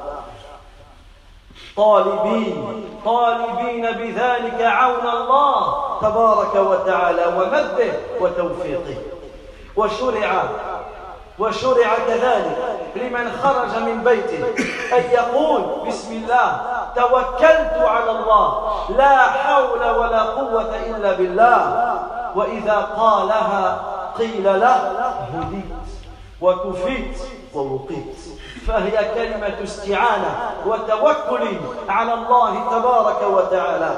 طالبين 1.78 2.86
طالبين 3.06 3.92
بذلك 3.92 4.62
عون 4.62 5.08
الله 5.10 5.76
تبارك 6.02 6.56
وتعالى 6.56 7.26
ومده 7.26 7.94
وتوفيقه. 8.22 8.98
وشرع 9.76 10.44
وشرع 11.40 11.90
كذلك 12.08 12.58
لمن 12.96 13.32
خرج 13.44 13.84
من 13.84 14.04
بيته 14.04 14.46
أن 14.98 15.04
يقول 15.12 15.88
بسم 15.88 16.14
الله 16.14 16.62
توكلت 16.96 17.78
على 17.78 18.12
الله 18.12 18.74
لا 18.98 19.18
حول 19.18 19.90
ولا 19.98 20.22
قوة 20.22 20.76
إلا 20.88 21.14
بالله. 21.14 21.96
وإذا 22.36 22.88
قالها 22.98 23.80
قيل 24.20 24.44
له 24.44 24.76
هديت 25.34 25.66
وكفيت 26.42 27.18
ووقيت 27.54 28.16
فهي 28.68 29.14
كلمة 29.16 29.64
استعانة 29.64 30.52
وتوكل 30.66 31.48
على 31.90 32.14
الله 32.14 32.70
تبارك 32.70 33.22
وتعالى. 33.24 33.92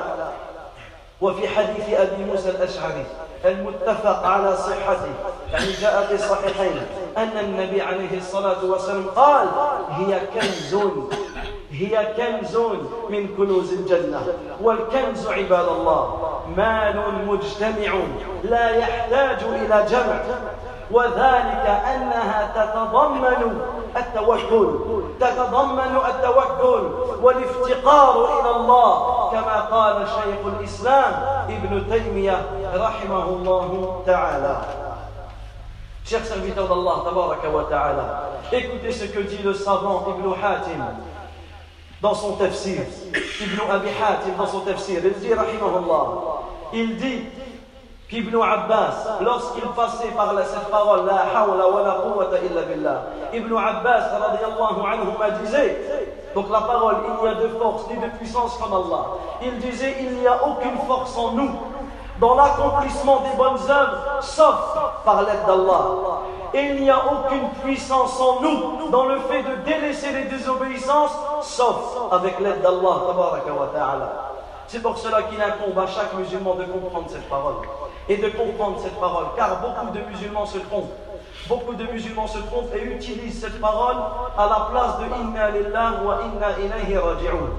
وفي 1.21 1.47
حديث 1.47 1.89
أبي 1.89 2.25
موسى 2.25 2.49
الأشعري 2.49 3.05
المتفق 3.45 4.25
على 4.25 4.57
صحته 4.57 5.13
يعني 5.51 5.71
جاء 5.71 6.05
في 6.07 6.13
الصحيحين 6.13 6.81
أن 7.17 7.37
النبي 7.39 7.81
عليه 7.81 8.17
الصلاة 8.17 8.65
والسلام 8.65 9.05
قال 9.15 9.47
هي 9.89 10.19
كنز 10.33 10.75
هي 11.81 12.13
كنز 12.17 12.57
من 13.09 13.27
كنوز 13.37 13.73
الجنة 13.73 14.21
والكنز 14.61 15.27
عباد 15.27 15.67
الله 15.67 16.31
مال 16.57 17.25
مجتمع 17.27 17.93
لا 18.43 18.69
يحتاج 18.69 19.43
إلى 19.43 19.85
جمع 19.89 20.21
وذلك 20.91 21.65
أنها 21.95 22.51
تتضمن 22.55 23.61
التوكل 23.97 24.79
تتضمن 25.19 25.97
التوكل 26.09 26.89
والافتقار 27.21 28.39
إلى 28.39 28.55
الله 28.55 29.29
كما 29.31 29.61
قال 29.61 30.07
شيخ 30.07 30.53
الإسلام 30.59 31.13
ابن 31.49 31.89
تيمية 31.89 32.45
رحمه 32.75 33.23
الله 33.23 34.01
تعالى. 34.05 34.57
Chers 36.03 36.25
serviteurs 36.25 36.67
d'Allah, 36.67 37.03
tabaraka 37.05 37.49
wa 37.49 37.63
ta'ala, 37.69 38.29
écoutez 38.51 38.91
ce 38.91 39.05
que 39.05 39.19
dit 39.19 39.37
le 39.43 39.53
savant 39.53 40.03
Ibn 40.09 40.33
Hatim. 40.43 40.83
Dans 42.01 42.13
son 42.13 42.33
tafsir. 42.33 42.81
Ibn 43.13 43.71
Abi 43.71 43.89
Hatim 43.89 44.35
dans 44.37 44.47
son 44.47 44.61
tafsir, 44.61 45.01
il 45.03 45.13
dit, 45.13 45.27
il 46.73 46.97
dit 46.97 47.23
qu'Ibn 48.09 48.41
Abbas, 48.41 49.19
lorsqu'il 49.21 49.63
passait 49.75 50.09
par 50.15 50.33
la, 50.33 50.43
cette 50.43 50.69
parole, 50.69 51.05
la 51.05 51.39
hawla 51.39 51.67
wa 51.67 51.81
la 51.81 51.91
quwwata 52.01 52.37
illa 52.43 52.61
billah, 52.63 53.03
Ibn 53.33 53.55
Abbas, 53.55 54.09
radiallahu 54.19 54.81
anhu, 54.85 55.43
disait, 55.43 55.77
donc 56.35 56.49
la 56.49 56.61
parole, 56.61 56.95
il 57.07 57.23
n'y 57.23 57.29
a 57.29 57.35
de 57.35 57.47
force 57.49 57.83
ni 57.89 57.95
de 57.97 58.07
puissance 58.17 58.57
comme 58.57 58.73
Allah. 58.73 59.05
Il 59.43 59.59
disait, 59.59 59.95
il 60.01 60.13
n'y 60.19 60.27
a 60.27 60.45
aucune 60.45 60.77
force 60.87 61.17
en 61.17 61.31
nous 61.33 61.51
dans 62.21 62.35
l'accomplissement 62.35 63.21
des 63.21 63.35
bonnes 63.35 63.59
œuvres, 63.67 64.21
sauf 64.21 64.77
par 65.03 65.23
l'aide 65.23 65.43
d'Allah. 65.47 66.21
Et 66.53 66.61
il 66.67 66.83
n'y 66.83 66.89
a 66.89 66.99
aucune 66.99 67.49
puissance 67.63 68.21
en 68.21 68.41
nous 68.41 68.89
dans 68.91 69.05
le 69.05 69.17
fait 69.21 69.41
de 69.41 69.55
délaisser 69.65 70.11
les 70.11 70.25
désobéissances, 70.25 71.13
sauf 71.41 71.97
avec 72.11 72.39
l'aide 72.39 72.61
d'Allah. 72.61 73.01
C'est 74.67 74.83
pour 74.83 74.97
cela 74.99 75.23
qu'il 75.23 75.41
incombe 75.41 75.79
à 75.79 75.87
chaque 75.87 76.13
musulman 76.13 76.53
de 76.55 76.65
comprendre 76.65 77.07
cette 77.09 77.27
parole. 77.27 77.55
Et 78.07 78.17
de 78.17 78.29
comprendre 78.29 78.77
cette 78.79 78.99
parole, 78.99 79.25
car 79.35 79.59
beaucoup 79.59 79.91
de 79.91 80.01
musulmans 80.11 80.45
se 80.45 80.59
trompent. 80.59 80.93
Beaucoup 81.47 81.73
de 81.73 81.83
musulmans 81.85 82.27
se 82.27 82.37
trompent 82.39 82.73
et 82.75 82.83
utilisent 82.83 83.41
cette 83.41 83.59
parole 83.59 83.97
à 84.37 84.45
la 84.45 84.67
place 84.71 84.99
de 84.99 85.21
Inna 85.21 85.49
lillah 85.51 86.03
wa 86.05 86.19
inna 86.23 86.59
ilayhi 86.59 86.97
raji'un. 86.97 87.49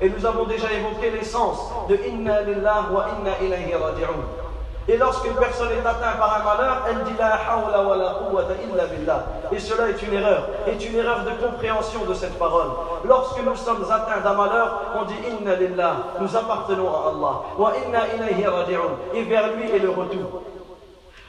Et 0.00 0.08
nous 0.08 0.26
avons 0.26 0.44
déjà 0.44 0.72
évoqué 0.72 1.10
l'essence 1.10 1.70
de 1.88 1.98
Inna 2.08 2.42
lillah 2.42 2.86
wa 2.92 3.06
inna 3.18 3.32
ilayhi 3.42 3.74
raji'un. 3.74 4.48
Et 4.90 4.96
lorsqu'une 4.96 5.34
personne 5.34 5.68
est 5.72 5.86
atteinte 5.86 6.18
par 6.18 6.40
un 6.40 6.44
malheur, 6.44 6.82
elle 6.88 7.04
dit 7.04 7.18
La 7.18 7.34
hawla 7.34 7.82
wa 7.82 7.96
la 7.96 8.14
quwwata 8.14 8.54
illa 8.54 8.86
billah. 8.86 9.26
Et 9.52 9.58
cela 9.58 9.90
est 9.90 10.02
une 10.02 10.14
erreur, 10.14 10.48
est 10.66 10.82
une 10.88 10.96
erreur 10.96 11.24
de 11.24 11.46
compréhension 11.46 12.06
de 12.06 12.14
cette 12.14 12.38
parole. 12.38 12.70
Lorsque 13.04 13.38
nous 13.44 13.54
sommes 13.54 13.84
atteints 13.84 14.20
d'un 14.22 14.34
malheur, 14.34 14.80
on 14.98 15.04
dit 15.04 15.14
Inna 15.30 15.56
lillah, 15.56 15.96
nous 16.20 16.34
appartenons 16.34 16.88
à 16.88 17.10
Allah. 17.10 17.42
Wa 17.58 17.72
inna 17.86 18.00
ilayhi 18.16 18.46
raji'un. 18.46 19.14
Et 19.14 19.24
vers 19.24 19.54
lui 19.54 19.70
est 19.70 19.78
le 19.78 19.90
retour. 19.90 20.42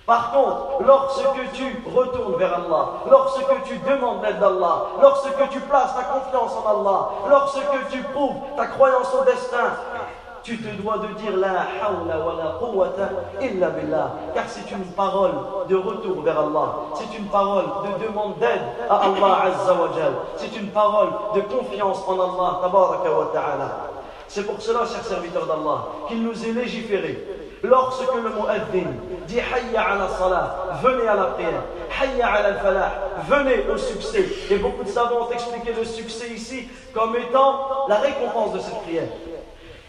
Par 0.09 0.31
contre, 0.31 0.81
lorsque 0.87 1.51
tu 1.53 1.83
retournes 1.95 2.35
vers 2.37 2.55
Allah, 2.55 2.93
lorsque 3.11 3.45
tu 3.65 3.77
demandes 3.77 4.23
l'aide 4.23 4.39
d'Allah, 4.39 4.85
lorsque 4.99 5.49
tu 5.51 5.59
places 5.59 5.93
ta 5.95 6.01
confiance 6.01 6.51
en 6.57 6.67
Allah, 6.67 7.09
lorsque 7.29 7.61
tu 7.91 8.01
prouves 8.01 8.37
ta 8.57 8.65
croyance 8.65 9.13
au 9.13 9.23
destin, 9.23 9.69
tu 10.41 10.57
te 10.57 10.81
dois 10.81 10.97
de 10.97 11.13
dire 11.13 11.37
la 11.37 11.59
hawla 11.85 12.25
wa 12.25 12.33
la 12.43 12.49
quwwata 12.59 13.09
illa 13.39 13.69
billah. 13.69 14.09
Car 14.33 14.45
c'est 14.47 14.71
une 14.71 14.85
parole 14.85 15.35
de 15.67 15.75
retour 15.75 16.23
vers 16.23 16.39
Allah. 16.39 16.73
C'est 16.95 17.15
une 17.15 17.25
parole 17.25 17.65
de 17.65 18.07
demande 18.07 18.39
d'aide 18.39 18.63
à 18.89 18.95
Allah 18.95 19.43
Azza 19.43 19.73
wa. 19.73 19.89
C'est 20.37 20.55
une 20.57 20.71
parole 20.71 21.09
de 21.35 21.41
confiance 21.41 22.03
en 22.07 22.13
Allah 22.13 22.59
tabaraka 22.63 23.11
wa 23.11 23.29
ta'ala. 23.31 23.69
C'est 24.27 24.47
pour 24.47 24.59
cela, 24.59 24.79
chers 24.87 25.03
serviteurs 25.03 25.45
d'Allah, 25.45 25.85
qu'il 26.07 26.23
nous 26.23 26.45
est 26.45 26.51
légiféré. 26.51 27.38
Lorsque 27.63 28.15
le 28.15 28.29
mu'addin 28.29 28.89
dit 29.27 29.39
Hayya 29.39 29.81
ala 29.81 30.07
salah, 30.17 30.79
venez 30.81 31.07
à 31.07 31.15
la 31.15 31.23
prière, 31.25 31.63
Hayya 32.01 32.27
ala 32.27 32.53
falah, 32.55 32.91
venez 33.27 33.65
au 33.69 33.77
succès. 33.77 34.25
Et 34.49 34.57
beaucoup 34.57 34.83
de 34.83 34.89
savants 34.89 35.27
ont 35.27 35.31
expliqué 35.31 35.73
le 35.77 35.83
succès 35.83 36.29
ici 36.29 36.69
comme 36.93 37.15
étant 37.15 37.87
la 37.89 37.95
récompense 37.99 38.53
de 38.53 38.59
cette 38.59 38.81
prière. 38.83 39.07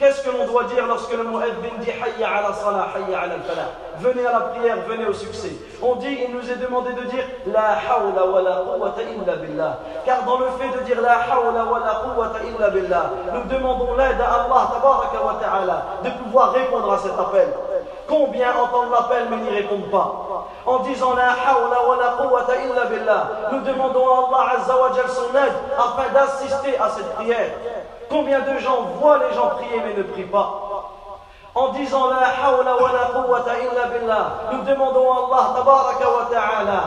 Qu'est-ce 0.01 0.23
que 0.23 0.31
l'on 0.31 0.47
doit 0.47 0.65
dire 0.65 0.87
lorsque 0.87 1.13
le 1.13 1.25
mu'addin 1.25 1.77
dit 1.79 1.91
Hayya 1.91 2.27
ala 2.27 2.55
salah, 2.55 2.89
Hayya 2.97 3.21
ala 3.21 3.35
falah 3.47 3.69
Venez 3.99 4.27
à 4.27 4.33
la 4.33 4.41
prière, 4.41 4.79
venez 4.89 5.05
au 5.05 5.13
succès. 5.13 5.53
On 5.83 5.97
dit, 5.97 6.21
il 6.27 6.35
nous 6.35 6.51
est 6.51 6.57
demandé 6.57 6.95
de 6.95 7.03
dire 7.03 7.25
La 7.47 7.77
hawla 7.77 8.25
wa 8.25 8.41
la 8.41 8.63
quwwata 8.65 9.03
illa 9.03 9.37
billah. 9.37 9.79
Car 10.07 10.25
dans 10.25 10.39
le 10.39 10.47
fait 10.59 10.79
de 10.79 10.85
dire 10.85 11.03
La 11.03 11.19
hawla 11.31 11.67
wa 11.67 11.81
la 11.81 12.01
quwwata 12.01 12.39
illa 12.49 12.71
billah, 12.71 13.11
nous 13.35 13.55
demandons 13.55 13.95
l'aide 13.99 14.19
à 14.23 14.45
Allah 14.45 14.73
tabaraka 14.73 15.23
wa 15.23 15.37
ta'ala 15.39 15.85
de 16.03 16.25
pouvoir 16.25 16.53
répondre 16.53 16.91
à 16.95 16.99
cet 16.99 17.13
appel. 17.13 17.49
Combien 18.09 18.53
entendent 18.57 18.93
l'appel 18.93 19.27
mais 19.29 19.37
n'y 19.37 19.51
répondent 19.51 19.91
pas? 19.91 20.47
En 20.65 20.79
disant 20.79 21.15
La 21.15 21.33
hawla 21.33 21.87
wa 21.87 21.97
la 22.01 22.25
quwwata 22.25 22.55
illa 22.57 22.87
billah, 22.87 23.29
nous 23.53 23.61
demandons 23.61 24.09
à 24.09 24.29
Allah 24.29 24.53
azza 24.61 24.77
wa 24.81 24.91
son 25.09 25.37
aide 25.37 25.53
afin 25.77 26.11
d'assister 26.15 26.79
à 26.79 26.89
cette 26.89 27.15
prière. 27.17 27.51
Combien 28.11 28.41
de 28.41 28.59
gens 28.59 28.83
voient 28.99 29.19
les 29.19 29.35
gens 29.35 29.51
prier 29.51 29.81
mais 29.85 29.95
ne 29.95 30.03
prient 30.03 30.25
pas 30.25 30.71
en 31.55 31.69
disant 31.71 32.09
la 32.11 32.47
hawla 32.47 32.77
wa 32.77 32.93
la 32.93 33.05
quwwata 33.13 33.53
illa 33.59 33.87
billah, 33.87 34.33
nous 34.53 34.63
demandons 34.63 35.13
à 35.13 35.17
Allah 35.17 35.55
tabaraka 35.57 36.09
wa 36.09 36.29
ta'ala, 36.31 36.83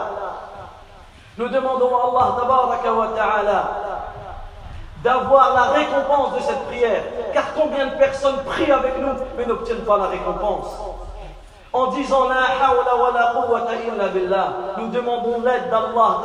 nous 1.37 1.49
demandons 1.49 1.97
à 1.97 2.01
Allah 2.07 2.37
tabaraka 2.39 2.93
wa 2.93 3.07
ta'ala 3.07 3.63
d'avoir 5.03 5.53
la 5.53 5.63
récompense 5.73 6.35
de 6.35 6.39
cette 6.39 6.65
prière. 6.67 7.03
Car 7.33 7.53
combien 7.55 7.87
de 7.87 7.95
personnes 7.95 8.37
prient 8.45 8.71
avec 8.71 8.97
nous 8.99 9.13
mais 9.37 9.45
n'obtiennent 9.45 9.83
pas 9.83 9.97
la 9.97 10.05
récompense 10.05 10.79
en 11.73 11.87
disant 11.87 12.29
nous 14.77 14.87
demandons 14.89 15.41
l'aide 15.43 15.69
d'Allah 15.71 16.21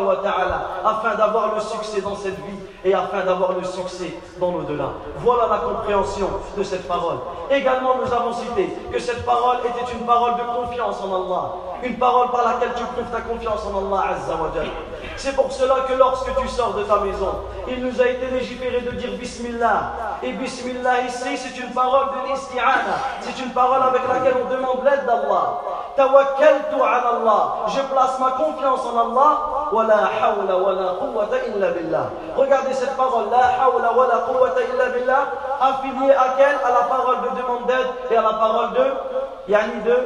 wa 0.00 0.16
ta'ala 0.22 0.62
afin 0.84 1.16
d'avoir 1.16 1.54
le 1.54 1.60
succès 1.60 2.00
dans 2.00 2.14
cette 2.14 2.36
vie 2.36 2.58
et 2.84 2.94
afin 2.94 3.24
d'avoir 3.24 3.52
le 3.52 3.64
succès 3.64 4.14
dans 4.40 4.52
l'au-delà. 4.52 4.90
Voilà 5.18 5.48
la 5.48 5.58
compréhension 5.58 6.28
de 6.56 6.62
cette 6.62 6.86
parole. 6.86 7.16
Également, 7.50 7.96
nous 8.04 8.12
avons 8.12 8.32
cité 8.32 8.68
que 8.92 8.98
cette 8.98 9.24
parole 9.24 9.58
était 9.64 9.92
une 9.92 10.06
parole 10.06 10.34
de 10.34 10.42
confiance 10.42 11.00
en 11.02 11.14
Allah, 11.14 11.52
une 11.82 11.96
parole 11.98 12.30
par 12.30 12.44
laquelle 12.44 12.72
tu 12.76 12.84
prouves 12.84 13.10
ta 13.10 13.20
confiance 13.20 13.66
en 13.66 13.78
Allah 13.86 14.04
Azza 14.12 14.34
wa. 14.34 14.50
C'est 15.16 15.34
pour 15.36 15.52
cela 15.52 15.76
que 15.88 15.94
lorsque 15.94 16.34
tu 16.40 16.48
sors 16.48 16.74
de 16.74 16.82
ta 16.84 16.96
maison, 16.98 17.40
il 17.68 17.84
nous 17.84 18.00
a 18.00 18.06
été 18.06 18.26
légiféré 18.26 18.80
de 18.80 18.90
dire 18.92 19.10
Bismillah. 19.18 20.18
Et 20.22 20.32
Bismillah 20.32 21.02
ici, 21.06 21.36
c'est 21.36 21.58
une 21.60 21.72
parole 21.72 22.06
de 22.06 22.30
l'isti'ana. 22.30 22.96
C'est 23.20 23.42
une 23.42 23.50
parole 23.50 23.82
avec 23.82 24.02
laquelle 24.08 24.34
on 24.44 24.50
demande 24.50 24.84
l'aide 24.84 25.06
d'Allah. 25.06 25.60
Tawakkaltu 25.96 26.76
ala 26.76 27.20
Allah. 27.20 27.54
Je 27.68 27.80
place 27.80 28.18
ma 28.18 28.32
confiance 28.32 28.80
en 28.86 28.98
Allah. 28.98 29.68
Wa 29.72 29.84
la 29.84 30.10
hawla 30.20 30.56
wa 30.56 30.72
la 30.72 30.92
quwwata 31.00 31.36
illa 31.48 31.70
billah. 31.70 32.10
Regardez 32.36 32.72
cette 32.74 32.96
parole. 32.96 33.26
La 33.30 33.64
hawla 33.64 33.92
wa 33.92 34.06
la 34.06 34.18
quwwata 34.20 34.60
illa 34.62 34.88
billah. 34.96 35.26
Affiliée 35.60 36.12
à 36.12 36.34
quelle? 36.36 36.58
À 36.64 36.70
la 36.70 36.86
parole 36.88 37.16
de 37.22 37.40
demande 37.40 37.66
d'aide 37.66 37.86
et 38.10 38.16
à 38.16 38.22
la 38.22 38.32
parole 38.34 38.72
de 38.72 38.84
Yani 39.48 39.82
de 39.84 39.96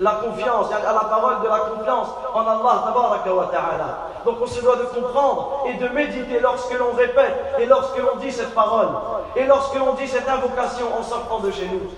la 0.00 0.12
confiance, 0.12 0.66
à 0.72 0.92
la 0.92 1.00
parole 1.00 1.40
de 1.42 1.48
la 1.48 1.58
confiance 1.58 2.08
en 2.34 2.40
Allah 2.40 2.92
wa 2.94 3.48
ta'ala. 3.52 3.98
Donc 4.24 4.36
on 4.40 4.46
se 4.46 4.60
doit 4.60 4.76
de 4.76 4.84
comprendre 4.84 5.64
et 5.66 5.74
de 5.74 5.88
méditer 5.88 6.40
lorsque 6.40 6.76
l'on 6.78 6.92
répète 6.92 7.54
et 7.58 7.66
lorsque 7.66 7.98
l'on 7.98 8.16
dit 8.16 8.32
cette 8.32 8.54
parole 8.54 8.88
et 9.36 9.44
lorsque 9.44 9.74
l'on 9.74 9.94
dit 9.94 10.08
cette 10.08 10.28
invocation 10.28 10.86
en 10.98 11.02
sortant 11.02 11.40
de 11.40 11.50
chez 11.50 11.66
nous. 11.66 11.90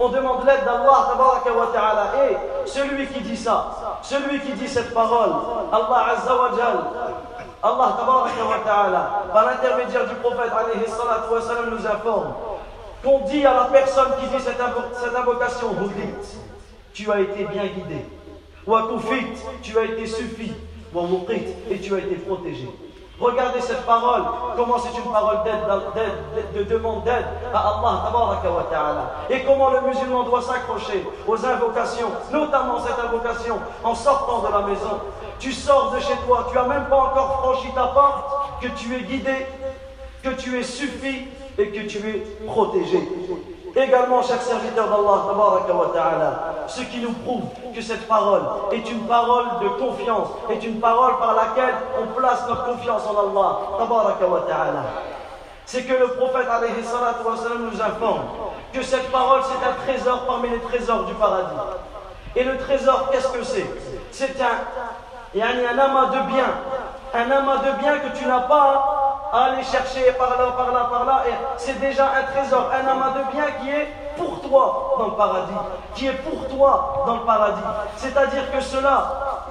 On 0.00 0.08
demande 0.10 0.44
l'aide 0.46 0.64
d'Allah 0.64 1.14
wa 1.18 1.66
ta'ala 1.72 2.04
et 2.30 2.36
celui 2.66 3.06
qui 3.08 3.20
dit 3.20 3.36
ça, 3.36 3.98
celui 4.02 4.40
qui 4.40 4.52
dit 4.52 4.68
cette 4.68 4.94
parole, 4.94 5.32
Allah 5.72 6.06
azza 6.12 6.34
wa 6.34 6.50
jal, 6.56 6.78
Allah 7.62 7.96
tabaraka 7.98 8.44
wa 8.48 8.58
ta'ala, 8.64 9.10
par 9.32 9.46
l'intermédiaire 9.46 10.06
du 10.06 10.14
prophète 10.16 10.52
nous 11.70 11.86
informe 11.86 12.32
qu'on 13.02 13.20
dit 13.26 13.44
à 13.44 13.54
la 13.54 13.64
personne 13.64 14.12
qui 14.20 14.26
dit 14.26 14.42
cette 14.42 14.60
invocation, 15.16 15.68
vous 15.78 15.88
dites, 15.88 16.38
tu 16.92 17.10
as 17.10 17.20
été 17.20 17.44
bien 17.44 17.64
guidé. 17.64 18.04
Wakufit, 18.66 19.26
tu 19.62 19.78
as 19.78 19.84
été 19.84 20.06
suffi. 20.06 20.52
Wamukit, 20.94 21.54
et 21.70 21.78
tu 21.78 21.94
as 21.94 21.98
été 21.98 22.14
protégé. 22.16 22.68
Regardez 23.20 23.60
cette 23.60 23.84
parole, 23.84 24.22
comment 24.56 24.78
c'est 24.78 24.96
une 24.96 25.10
parole 25.10 25.38
d'aide, 25.44 26.54
de 26.54 26.62
demande 26.62 27.02
d'aide 27.02 27.26
à 27.52 27.58
Allah 27.58 28.40
wa. 28.44 29.10
Et 29.28 29.42
comment 29.42 29.70
le 29.70 29.80
musulman 29.88 30.22
doit 30.22 30.40
s'accrocher 30.40 31.04
aux 31.26 31.44
invocations, 31.44 32.10
notamment 32.32 32.78
cette 32.78 32.98
invocation 33.04 33.58
en 33.82 33.94
sortant 33.94 34.38
de 34.46 34.52
la 34.52 34.62
maison. 34.62 35.00
Tu 35.40 35.52
sors 35.52 35.92
de 35.92 36.00
chez 36.00 36.14
toi, 36.26 36.46
tu 36.48 36.56
n'as 36.56 36.68
même 36.68 36.86
pas 36.88 36.96
encore 36.96 37.40
franchi 37.42 37.72
ta 37.74 37.88
porte, 37.88 38.62
que 38.62 38.68
tu 38.68 38.94
es 38.94 39.00
guidé, 39.00 39.46
que 40.22 40.30
tu 40.30 40.56
es 40.56 40.62
suffi 40.62 41.26
et 41.58 41.68
que 41.70 41.88
tu 41.88 41.98
es 41.98 42.24
protégé. 42.46 43.00
Également, 43.78 44.22
chers 44.22 44.42
serviteurs 44.42 44.88
d'Allah, 44.88 46.54
ce 46.66 46.80
qui 46.80 46.98
nous 46.98 47.12
prouve 47.12 47.44
que 47.72 47.80
cette 47.80 48.08
parole 48.08 48.42
est 48.72 48.90
une 48.90 49.02
parole 49.06 49.44
de 49.62 49.68
confiance, 49.68 50.28
est 50.50 50.64
une 50.64 50.80
parole 50.80 51.16
par 51.18 51.36
laquelle 51.36 51.74
on 52.02 52.06
place 52.18 52.44
notre 52.48 52.64
confiance 52.64 53.02
en 53.06 53.16
Allah, 53.16 53.58
c'est 55.64 55.84
que 55.84 55.92
le 55.92 56.08
prophète 56.08 56.48
nous 57.60 57.80
informe 57.80 58.22
que 58.72 58.82
cette 58.82 59.12
parole 59.12 59.42
c'est 59.44 59.64
un 59.64 59.74
trésor 59.86 60.26
parmi 60.26 60.48
les 60.48 60.60
trésors 60.60 61.04
du 61.04 61.14
paradis. 61.14 61.54
Et 62.34 62.42
le 62.42 62.58
trésor, 62.58 63.10
qu'est-ce 63.12 63.28
que 63.28 63.44
c'est? 63.44 63.66
C'est 64.10 64.36
un, 64.40 65.40
un 65.40 65.78
amas 65.78 66.06
de 66.06 66.32
biens, 66.32 66.54
un 67.14 67.30
amas 67.30 67.58
de 67.58 67.78
biens 67.78 67.98
que 67.98 68.18
tu 68.18 68.26
n'as 68.26 68.40
pas 68.40 68.97
aller 69.32 69.62
chercher 69.62 70.12
par 70.12 70.30
là, 70.30 70.52
par 70.56 70.72
là, 70.72 70.88
par 70.90 71.04
là. 71.04 71.22
Et 71.28 71.32
c'est 71.56 71.78
déjà 71.80 72.06
un 72.06 72.32
trésor, 72.32 72.70
un 72.72 72.86
amas 72.86 73.10
de 73.10 73.32
biens 73.32 73.50
qui 73.60 73.70
est 73.70 73.88
pour 74.16 74.40
toi 74.40 74.96
dans 74.98 75.06
le 75.06 75.12
paradis, 75.12 75.52
qui 75.94 76.06
est 76.06 76.12
pour 76.12 76.48
toi 76.48 77.04
dans 77.06 77.16
le 77.16 77.24
paradis. 77.24 77.62
C'est-à-dire 77.96 78.50
que 78.50 78.60
cela 78.60 79.44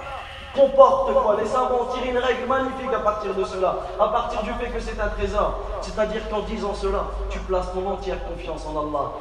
comporte 0.56 1.14
quoi? 1.14 1.36
Les 1.40 1.46
savants 1.46 1.86
tirent 1.94 2.10
une 2.10 2.18
règle 2.18 2.48
magnifique 2.48 2.92
à 2.92 3.00
partir 3.00 3.34
de 3.36 3.44
cela, 3.44 3.76
à 4.00 4.08
partir 4.08 4.42
du 4.42 4.52
fait 4.54 4.70
que 4.72 4.80
c'est 4.80 5.00
un 5.00 5.08
trésor. 5.10 5.54
C'est-à-dire 5.82 6.28
qu'en 6.30 6.40
disant 6.42 6.74
cela, 6.74 7.04
tu 7.30 7.40
places 7.40 7.72
ton 7.74 7.88
entière 7.88 8.18
confiance 8.28 8.66
en 8.66 8.80
Allah, 8.80 9.12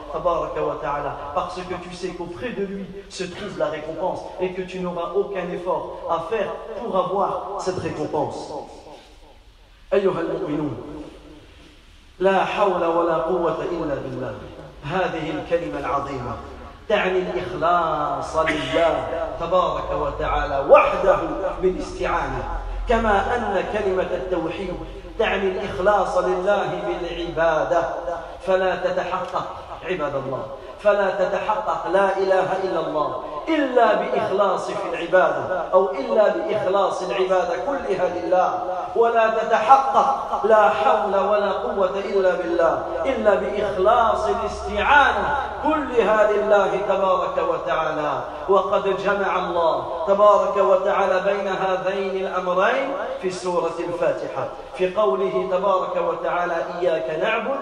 parce 1.34 1.56
que 1.56 1.74
tu 1.82 1.94
sais 1.94 2.08
qu'auprès 2.14 2.50
de 2.50 2.64
lui 2.64 2.86
se 3.10 3.24
trouve 3.24 3.58
la 3.58 3.66
récompense 3.66 4.20
et 4.40 4.54
que 4.54 4.62
tu 4.62 4.80
n'auras 4.80 5.10
aucun 5.14 5.48
effort 5.52 5.98
à 6.08 6.20
faire 6.30 6.48
pour 6.80 6.96
avoir 6.96 7.42
cette 7.58 7.78
récompense. 7.78 8.52
أيها 9.92 10.20
المؤمنون 10.20 11.03
لا 12.18 12.44
حول 12.44 12.85
ولا 12.85 13.14
قوة 13.14 13.64
إلا 13.72 13.94
بالله. 13.94 14.35
هذه 14.85 15.31
الكلمة 15.31 15.79
العظيمة 15.81 16.37
تعني 16.88 17.18
الإخلاص 17.18 18.37
لله 18.37 19.09
تبارك 19.40 19.90
وتعالى 19.92 20.64
وحده 20.70 21.18
بالاستعانة. 21.62 22.61
كما 22.88 23.37
أن 23.37 23.64
كلمة 23.72 24.03
التوحيد 24.03 24.75
تعني 25.18 25.49
الإخلاص 25.49 26.18
لله 26.18 26.83
بالعبادة. 26.87 27.83
فلا 28.46 28.77
تتحقق 28.77 29.46
عباد 29.85 30.14
الله. 30.14 30.46
فلا 30.80 31.10
تتحقق 31.10 31.86
لا 31.92 32.16
إله 32.16 32.48
إلا 32.64 32.80
الله 32.80 33.22
إلا 33.48 33.94
بإخلاص 33.94 34.70
في 34.70 34.88
العبادة 34.92 35.62
أو 35.74 35.90
إلا 35.90 36.28
بإخلاص 36.28 37.02
العبادة 37.02 37.54
كلها 37.66 38.08
لله. 38.08 38.58
ولا 38.96 39.30
تتحقق 39.30 40.46
لا 40.46 40.68
حول 40.68 41.16
ولا 41.16 41.52
قوة 41.52 41.98
إلا 41.98 42.34
بالله 42.34 42.84
إلا 43.04 43.34
بإخلاص 43.34 44.26
الاستعانة 44.26 45.36
كلها 45.62 46.32
لله 46.32 46.80
تبارك 46.88 47.38
وتعالى. 47.50 48.20
وقد 48.48 48.96
جمع 48.96 49.38
الله 49.38 50.04
تبارك 50.08 50.56
وتعالى 50.56 51.20
بين 51.20 51.48
هذين 51.48 52.26
الأمرين 52.26 52.92
في 53.22 53.30
سورة 53.30 53.74
الفاتحة 53.78 54.48
في 54.74 54.94
قوله 54.94 55.48
تبارك 55.50 55.96
وتعالى 55.96 56.56
إياك 56.80 57.20
نعبد 57.22 57.60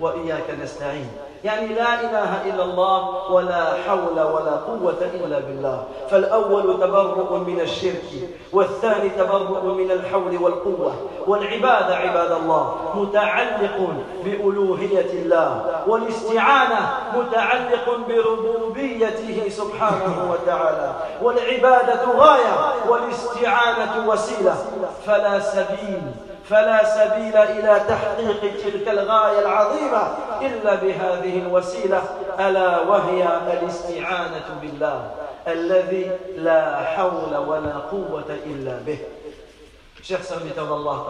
وإياك 0.00 0.50
نستعين. 0.62 1.10
يعني 1.44 1.66
لا 1.66 2.00
إله 2.00 2.30
إلا 2.50 2.64
الله 2.64 3.32
ولا 3.32 3.64
حول 3.88 4.20
ولا 4.20 4.50
قوة 4.50 5.00
إلا 5.14 5.38
بالله. 5.38 5.84
فالأول 6.10 6.80
تبرؤ 6.80 7.36
من 7.36 7.60
الشرك 7.60 8.10
والثاني 8.52 9.08
تبرؤ 9.08 9.62
من 9.62 9.90
الحول 9.90 10.36
والقوة. 10.42 10.94
والعبادة 11.26 11.96
عباد 11.96 12.32
الله 12.32 12.74
متعلق 12.94 13.88
بألوهية 14.24 15.12
الله 15.12 15.82
والاستعانة 15.86 16.90
متعلق 17.16 17.86
بربوبيته 18.08 19.48
سبحانه 19.48 20.32
وتعالى. 20.32 20.92
والعبادة 21.22 22.04
غاية 22.16 22.54
والاستعانة 22.88 24.08
وسيلة. 24.08 24.56
فلا 25.06 25.40
سبيل 25.40 26.02
فلا 26.50 26.84
سبيل 26.84 27.36
إلى 27.36 27.80
تحقيق 27.88 28.40
تلك 28.64 28.88
الغاية 28.88 29.38
العظيمة 29.38 30.02
إلا 30.42 30.74
بهذه 30.74 31.38
الوسيلة 31.38 32.02
ألا 32.40 32.80
وهي 32.80 33.22
الاستعانة 33.52 34.58
بالله 34.62 35.10
الذي 35.48 36.10
لا 36.36 36.76
حول 36.76 37.36
ولا 37.36 37.74
قوة 37.78 38.38
إلا 38.46 38.78
به 38.86 38.98
Chers 40.02 40.24
serviteurs 40.24 40.66
d'Allah, 40.66 41.04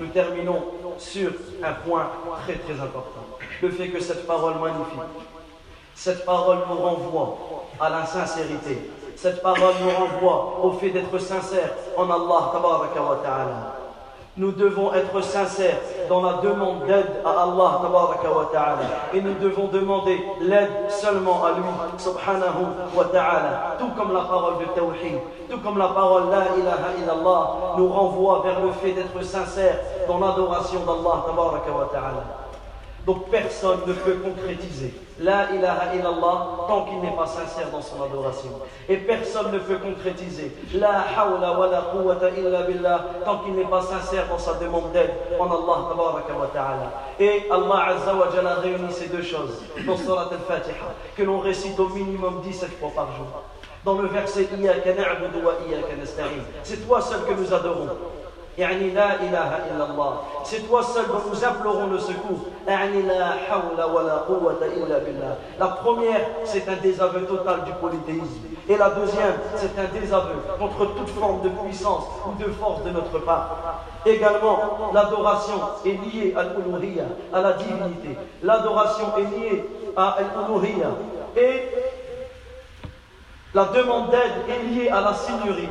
nous 0.00 0.08
terminons 0.08 0.60
sur 0.98 1.30
un 1.62 1.72
point 1.72 2.10
très 2.42 2.54
très 2.54 2.82
important. 2.82 3.24
Le 3.62 3.70
fait 3.70 3.90
que 3.90 4.00
cette 4.00 4.26
parole 4.26 4.54
magnifique, 4.54 4.98
cette 5.94 6.26
parole 6.26 6.58
nous 6.68 6.76
renvoie 6.76 7.38
à 7.80 7.88
la 7.90 8.04
sincérité. 8.04 8.90
Cette 9.14 9.40
parole 9.40 9.74
nous 9.80 9.90
renvoie 9.90 10.58
au 10.64 10.72
fait 10.72 10.90
d'être 10.90 11.16
sincère 11.18 11.70
en 11.96 12.10
Allah. 12.10 12.50
Nous 14.36 14.50
devons 14.50 14.92
être 14.92 15.22
sincères 15.22 15.78
dans 16.08 16.20
la 16.20 16.38
demande 16.42 16.86
d'aide 16.86 17.22
à 17.24 17.44
Allah. 17.44 17.80
Et 19.12 19.20
nous 19.20 19.34
devons 19.34 19.68
demander 19.68 20.20
l'aide 20.40 20.90
seulement 20.90 21.44
à 21.44 21.52
lui, 21.52 21.62
subhanahu 21.98 22.66
wa 22.96 23.04
ta'ala. 23.04 23.76
Tout 23.78 23.90
comme 23.96 24.12
la 24.12 24.22
parole 24.22 24.54
de 24.58 24.64
Tawhid, 24.74 25.20
tout 25.48 25.58
comme 25.58 25.78
la 25.78 25.88
parole 25.88 26.30
La 26.30 26.46
ilaha 26.58 26.90
illallah 27.00 27.50
nous 27.78 27.86
renvoie 27.88 28.42
vers 28.44 28.60
le 28.60 28.72
fait 28.72 28.90
d'être 28.90 29.22
sincères 29.22 29.78
dans 30.08 30.18
l'adoration 30.18 30.80
d'Allah 30.80 31.24
ta'ala. 31.92 32.43
Donc 33.06 33.28
personne 33.28 33.80
ne 33.86 33.92
peut 33.92 34.14
concrétiser 34.14 34.94
La 35.20 35.50
ilaha 35.52 35.94
illallah 35.94 36.66
tant 36.66 36.86
qu'il 36.86 37.00
n'est 37.00 37.14
pas 37.14 37.26
sincère 37.26 37.70
dans 37.70 37.82
son 37.82 38.02
adoration. 38.02 38.48
Et 38.88 38.96
personne 38.96 39.52
ne 39.52 39.58
peut 39.58 39.76
concrétiser 39.76 40.52
La 40.74 41.04
hawla 41.16 41.58
wa 41.58 41.66
la 41.66 41.82
quwwata 41.82 42.30
illa 42.30 42.62
billah 42.62 43.04
tant 43.24 43.38
qu'il 43.38 43.54
n'est 43.54 43.64
pas 43.66 43.82
sincère 43.82 44.26
dans 44.28 44.38
sa 44.38 44.54
demande 44.54 44.92
d'aide 44.92 45.12
en 45.38 45.44
Allah 45.44 46.24
ta'ala. 46.52 46.92
Et 47.20 47.42
Allah 47.50 47.86
azza 47.88 48.14
wa 48.14 48.28
jalla 48.34 48.54
réunit 48.54 48.92
ces 48.92 49.08
deux 49.08 49.22
choses 49.22 49.62
dans 49.86 49.96
Surat 49.96 50.30
al-Fatiha 50.32 50.94
que 51.14 51.22
l'on 51.22 51.40
récite 51.40 51.78
au 51.78 51.88
minimum 51.90 52.40
17 52.42 52.78
fois 52.80 52.90
par 52.94 53.08
jour. 53.16 53.26
Dans 53.84 54.00
le 54.00 54.08
verset 54.08 54.48
Iyaka 54.58 54.94
na'budu 54.94 55.44
wa 55.44 55.52
iyaka 55.68 55.94
nasta'in. 56.00 56.42
C'est 56.62 56.86
toi 56.86 57.02
seul 57.02 57.20
que 57.26 57.34
nous 57.34 57.52
adorons. 57.52 57.88
C'est 60.44 60.68
toi 60.68 60.82
seul 60.82 61.06
dont 61.06 61.22
nous 61.28 61.44
implorons 61.44 61.86
le 61.88 61.98
secours. 61.98 62.38
La 65.58 65.66
première, 65.66 66.20
c'est 66.44 66.68
un 66.68 66.76
désaveu 66.76 67.22
total 67.22 67.64
du 67.64 67.72
polythéisme. 67.72 68.42
Et 68.68 68.76
la 68.76 68.90
deuxième, 68.90 69.34
c'est 69.56 69.78
un 69.78 70.00
désaveu 70.00 70.36
contre 70.58 70.94
toute 70.94 71.10
forme 71.10 71.42
de 71.42 71.48
puissance 71.48 72.04
ou 72.26 72.42
de 72.42 72.48
force 72.52 72.84
de 72.84 72.90
notre 72.90 73.18
part. 73.18 73.82
Également, 74.06 74.90
l'adoration 74.92 75.60
est 75.84 75.88
liée 75.90 76.34
à 76.36 76.44
l'uluhiyya, 76.44 77.04
à 77.32 77.40
la 77.40 77.52
divinité. 77.54 78.16
L'adoration 78.42 79.06
est 79.18 79.38
liée 79.38 79.64
à 79.96 80.16
l'uluhiyya. 80.48 80.88
Et 81.36 81.62
la 83.54 83.64
demande 83.66 84.10
d'aide 84.10 84.32
est 84.48 84.62
liée 84.68 84.88
à 84.88 85.00
la 85.00 85.14
seigneurie. 85.14 85.68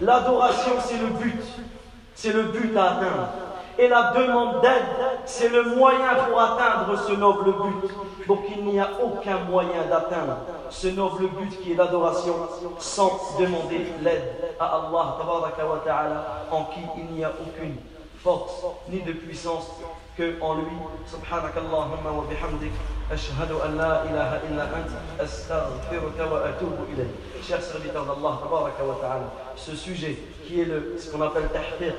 L'adoration, 0.00 0.72
c'est 0.80 0.98
le 0.98 1.08
but. 1.08 1.42
C'est 2.14 2.32
le 2.32 2.44
but 2.44 2.76
à 2.76 2.92
atteindre. 2.92 3.28
Et 3.78 3.88
la 3.88 4.12
demande 4.16 4.62
d'aide, 4.62 5.20
c'est 5.26 5.48
le 5.48 5.74
moyen 5.76 6.14
pour 6.28 6.40
atteindre 6.40 6.98
ce 7.06 7.12
noble 7.12 7.52
but. 7.52 8.26
Donc 8.26 8.40
il 8.56 8.64
n'y 8.64 8.80
a 8.80 8.88
aucun 9.02 9.38
moyen 9.50 9.84
d'atteindre 9.90 10.38
ce 10.70 10.88
noble 10.88 11.28
but 11.28 11.60
qui 11.62 11.72
est 11.72 11.76
l'adoration 11.76 12.34
sans 12.78 13.20
demander 13.38 13.86
l'aide 14.02 14.54
à 14.58 14.66
Allah 14.66 15.16
en 16.50 16.64
qui 16.64 16.80
il 16.96 17.16
n'y 17.16 17.24
a 17.24 17.30
aucune 17.30 17.76
force 18.22 18.64
ni 18.88 19.00
de 19.02 19.12
puissance 19.12 19.70
que 20.16 20.40
en 20.40 20.54
lui, 20.54 20.64
subhanak 21.06 21.56
Allahumma 21.56 22.10
wa 22.10 22.24
bihamdik, 22.24 22.72
ashhadu 23.12 23.60
an 23.62 23.76
la 23.76 24.04
ilaha 24.08 24.40
illa 24.48 24.64
ant, 24.64 25.22
astaghfiruka 25.22 26.26
wa 26.26 26.46
atubu 26.48 26.88
ilayk. 26.92 27.08
Chers 27.42 27.60
serviteurs 27.60 28.06
d'Allah, 28.06 28.40
ta'ala, 29.00 29.32
ce 29.56 29.76
sujet 29.76 30.16
qui 30.46 30.62
est 30.62 30.64
le, 30.64 30.96
ce 30.98 31.10
qu'on 31.10 31.20
appelle 31.20 31.48
tahfir. 31.52 31.94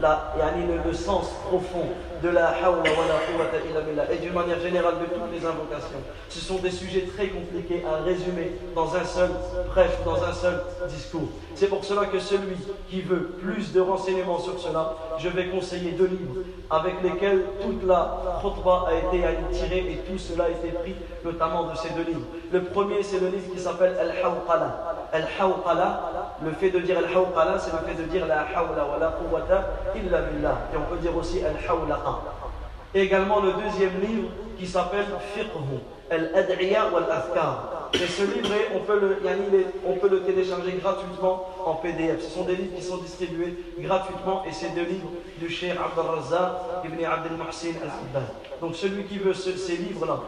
Là, 0.00 0.32
le, 0.36 0.88
le 0.88 0.94
sens 0.94 1.30
profond 1.48 1.88
de 2.22 2.28
la 2.28 2.48
hawla 2.48 2.90
wa 2.90 3.04
la 3.52 3.70
illa 3.70 3.80
billah 3.80 4.12
et 4.12 4.18
d'une 4.18 4.32
manière 4.32 4.60
générale 4.60 4.94
de 5.00 5.06
toutes 5.06 5.32
les 5.32 5.44
invocations. 5.44 5.98
Ce 6.28 6.40
sont 6.40 6.58
des 6.58 6.70
sujets 6.70 7.06
très 7.16 7.28
compliqués 7.28 7.84
à 7.84 8.02
résumer 8.04 8.52
dans 8.74 8.94
un 8.94 9.04
seul, 9.04 9.30
bref, 9.68 9.98
dans 10.04 10.22
un 10.22 10.32
seul 10.32 10.62
discours. 10.88 11.28
C'est 11.54 11.68
pour 11.68 11.84
cela 11.84 12.06
que 12.06 12.18
celui 12.18 12.56
qui 12.88 13.00
veut 13.00 13.36
plus 13.42 13.72
de 13.72 13.80
renseignements 13.80 14.38
sur 14.38 14.58
cela, 14.58 14.94
je 15.18 15.28
vais 15.28 15.48
conseiller 15.48 15.92
deux 15.92 16.06
livres 16.06 16.42
avec 16.70 17.02
lesquels 17.02 17.42
toute 17.60 17.84
la 17.86 18.40
khutbah 18.40 18.86
a 18.88 18.94
été 18.94 19.24
tirée 19.52 19.78
et 19.90 19.96
tout 20.08 20.18
cela 20.18 20.44
a 20.44 20.48
été 20.50 20.68
pris 20.68 20.94
notamment 21.24 21.64
de 21.64 21.76
ces 21.76 21.90
deux 21.90 22.04
livres. 22.04 22.26
Le 22.52 22.62
premier, 22.62 23.02
c'est 23.02 23.20
le 23.20 23.28
livre 23.28 23.52
qui 23.52 23.60
s'appelle 23.60 23.96
Al-Hawqala 24.00 25.03
Al-Hawqala 25.14 26.10
le 26.44 26.50
fait 26.52 26.70
de 26.70 26.80
dire 26.80 26.98
Al-Hawqala 26.98 27.58
c'est 27.58 27.72
le 27.72 27.78
fait 27.86 27.94
de 27.94 28.08
dire 28.08 28.26
la 28.26 28.40
hawla 28.40 28.84
wa 28.84 28.98
la 28.98 29.08
quwwata 29.08 29.64
illa 29.94 30.22
billah 30.22 30.58
et 30.72 30.76
on 30.76 30.92
peut 30.92 31.00
dire 31.00 31.16
aussi 31.16 31.40
Al-Hawlaqa 31.44 32.20
également 32.94 33.40
le 33.40 33.52
deuxième 33.52 34.00
livre 34.00 34.28
qui 34.58 34.66
s'appelle 34.66 35.06
Fiqhu 35.34 35.78
Al-Ad'iya 36.10 36.90
wal-Afkar 36.92 37.74
et 37.94 38.06
ce 38.08 38.22
livret, 38.22 38.70
on 38.74 38.80
peut, 38.80 38.98
le, 38.98 39.18
on 39.86 39.92
peut 39.94 40.08
le 40.08 40.22
télécharger 40.22 40.72
gratuitement 40.72 41.48
en 41.64 41.74
PDF. 41.74 42.22
Ce 42.22 42.30
sont 42.30 42.42
des 42.42 42.56
livres 42.56 42.74
qui 42.74 42.82
sont 42.82 42.96
distribués 42.96 43.54
gratuitement 43.78 44.42
et 44.48 44.52
c'est 44.52 44.74
deux 44.74 44.82
livres 44.82 45.10
du 45.38 45.48
Cheikh 45.48 45.70
Abdel 45.70 46.10
Razzaq 46.10 46.84
ibn 46.84 47.04
Abdel 47.04 47.32
al-Hibban. 47.34 48.26
Donc 48.60 48.74
celui 48.74 49.04
qui 49.04 49.18
veut 49.18 49.32
ces 49.32 49.76
livres-là, 49.76 50.18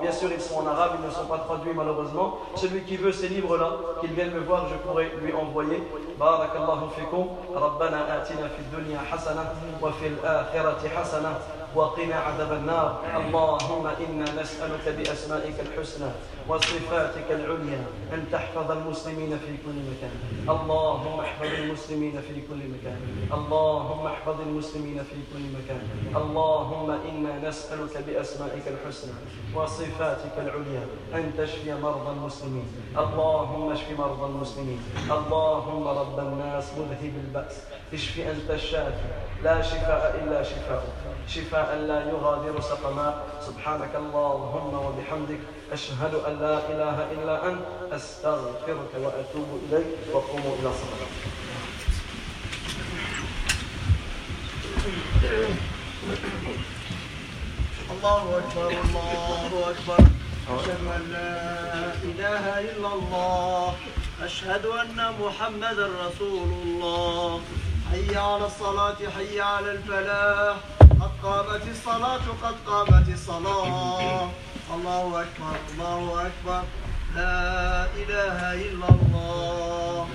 bien 0.00 0.12
sûr 0.12 0.30
ils 0.32 0.40
sont 0.40 0.58
en 0.60 0.66
arabe, 0.66 0.92
ils 1.00 1.06
ne 1.06 1.10
sont 1.10 1.26
pas 1.26 1.38
traduits 1.38 1.72
malheureusement. 1.74 2.38
Celui 2.54 2.82
qui 2.82 2.96
veut 2.96 3.12
ces 3.12 3.28
livres-là, 3.28 3.70
qu'il 4.00 4.12
vienne 4.12 4.30
me 4.30 4.40
voir, 4.40 4.66
je 4.68 4.76
pourrais 4.76 5.10
lui 5.22 5.32
envoyer. 5.32 5.82
Barakallahu 6.18 6.90
fikum, 6.96 7.26
Rabbana 7.54 8.06
atina 8.12 8.48
fi 8.48 8.62
dunya 8.74 8.98
hasana 9.10 9.52
wa 9.80 9.92
fil 9.92 10.16
akhirati. 10.24 10.88
وقنا 11.74 12.14
عذاب 12.14 12.52
النار. 12.52 12.90
اللهم 13.16 13.86
إنا 13.86 14.42
نسألك 14.42 14.88
بأسمائك 14.98 15.54
الحسنى 15.60 16.10
وصفاتك 16.48 17.28
العليا 17.30 17.84
أن 18.12 18.24
تحفظ 18.32 18.70
المسلمين 18.70 19.38
في 19.38 19.52
كل 19.64 19.78
مكان. 19.90 20.14
اللهم 20.48 21.20
احفظ 21.20 21.46
المسلمين 21.46 22.20
في 22.20 22.34
كل 22.48 22.60
مكان. 22.74 23.00
اللهم 23.32 24.06
احفظ 24.06 24.40
المسلمين 24.40 24.98
في 25.04 25.18
كل 25.32 25.44
مكان. 25.58 25.82
اللهم 26.16 26.90
إنا 26.90 27.48
نسألك 27.48 28.04
بأسمائك 28.06 28.64
الحسنى 28.68 29.12
وصفاتك 29.54 30.34
العليا 30.38 30.84
أن 31.14 31.32
تشفي 31.38 31.74
مرضى 31.74 32.10
المسلمين. 32.16 32.68
اللهم 32.98 33.72
اشف 33.72 33.88
مرضى 33.98 34.26
المسلمين. 34.32 34.80
اللهم 35.10 35.88
رب 35.88 36.18
الناس 36.18 36.66
مذهب 36.78 37.14
البأس. 37.24 37.54
اشف 37.92 38.18
أنت 38.18 38.50
الشافي. 38.50 39.27
لا 39.44 39.62
شفاء 39.62 40.20
إلا 40.24 40.42
شفاءك 40.42 40.92
شفاء 41.28 41.76
لا 41.86 42.10
يغادر 42.10 42.60
سقما. 42.60 43.22
سبحانك 43.46 43.94
اللهم 43.94 44.74
وبحمدك 44.74 45.40
أشهد 45.72 46.14
أن 46.14 46.38
لا 46.40 46.56
إله 46.72 46.96
إلا 47.12 47.46
أنت. 47.46 47.62
أستغفرك 47.92 48.92
وأتوب 48.98 49.48
إليك 49.68 49.86
وقوموا 50.12 50.54
إلى 50.60 50.70
صلاة 50.80 51.10
الله 57.90 58.22
أكبر 58.38 58.68
الله 58.68 59.50
أكبر. 59.70 60.02
أشهد 60.48 60.82
أن 60.96 61.02
لا 61.12 61.94
إله 62.02 62.44
إلا 62.60 62.90
الله. 62.94 63.74
أشهد 64.22 64.64
أن 64.66 64.98
محمدا 65.20 65.86
رسول 66.06 66.48
الله. 66.62 67.40
حي 67.91 68.15
على 68.17 68.45
الصلاة 68.45 68.95
حي 69.17 69.41
على 69.41 69.71
الفلاح 69.71 70.55
قد 71.01 71.11
قامت 71.23 71.61
الصلاة 71.71 72.25
قد 72.43 72.55
قامت 72.67 73.09
الصلاة 73.09 74.29
الله 74.73 75.21
أكبر 75.21 75.55
الله 75.71 76.27
أكبر 76.27 76.61
لا 77.15 77.85
إله 78.01 78.53
إلا 78.53 78.87
الله 78.89 80.07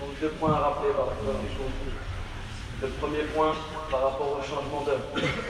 Donc 0.00 0.20
deux 0.20 0.28
points 0.38 0.54
à 0.54 0.58
rappeler 0.58 0.92
par 0.96 1.06
Le 2.82 2.88
premier 2.88 3.24
point 3.34 3.54
par 3.90 4.02
rapport 4.02 4.38
au 4.38 4.42
changement 4.42 4.82
d'heure. 4.84 5.00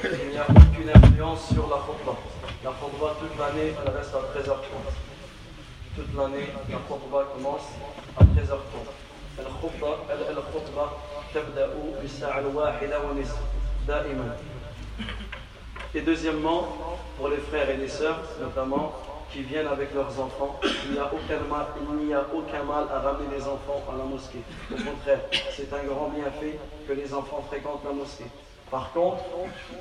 Il 0.04 0.30
n'y 0.30 0.38
a 0.38 0.46
aucune 0.50 0.90
influence 0.94 1.48
sur 1.52 1.66
la 1.68 1.76
khutbah. 1.76 2.18
La 2.64 2.70
khutbah 2.70 3.14
toute 3.20 3.38
l'année, 3.38 3.72
elle 3.78 3.92
reste 3.96 4.14
à 4.14 4.22
13h30. 4.38 5.15
Toute 5.96 6.14
l'année, 6.16 6.48
la 6.70 6.78
khutbah 6.78 7.24
commence 7.34 7.68
à 8.18 8.24
13h30. 8.24 9.02
الخطبة 9.38 10.88
تبدأ 11.34 11.68
بالساعة 12.02 12.38
الواحدة 12.38 13.00
ونصف 13.00 13.38
دائما 13.88 14.36
et 15.94 16.00
deuxièmement, 16.00 16.68
pour 17.18 17.28
les 17.28 17.36
frères 17.36 17.68
et 17.68 17.76
les 17.76 17.88
sœurs, 17.88 18.18
notamment, 18.40 18.92
qui 19.30 19.42
viennent 19.42 19.66
avec 19.66 19.92
leurs 19.94 20.18
enfants, 20.18 20.58
il 20.86 20.92
n'y 20.92 20.98
a 20.98 21.04
aucun 21.12 21.40
mal, 21.50 21.66
il 22.00 22.06
n'y 22.06 22.14
a 22.14 22.24
aucun 22.34 22.62
mal 22.62 22.84
à 22.90 23.00
ramener 23.00 23.28
les 23.36 23.42
enfants 23.42 23.82
à 23.92 23.98
la 23.98 24.04
mosquée. 24.04 24.42
Au 24.70 24.76
contraire, 24.76 25.20
c'est 25.54 25.70
un 25.72 25.84
grand 25.84 26.08
bienfait 26.08 26.58
que 26.88 26.92
les 26.94 27.12
enfants 27.12 27.44
fréquentent 27.46 27.84
la 27.84 27.92
mosquée. 27.92 28.24
Par 28.70 28.92
contre, 28.92 29.22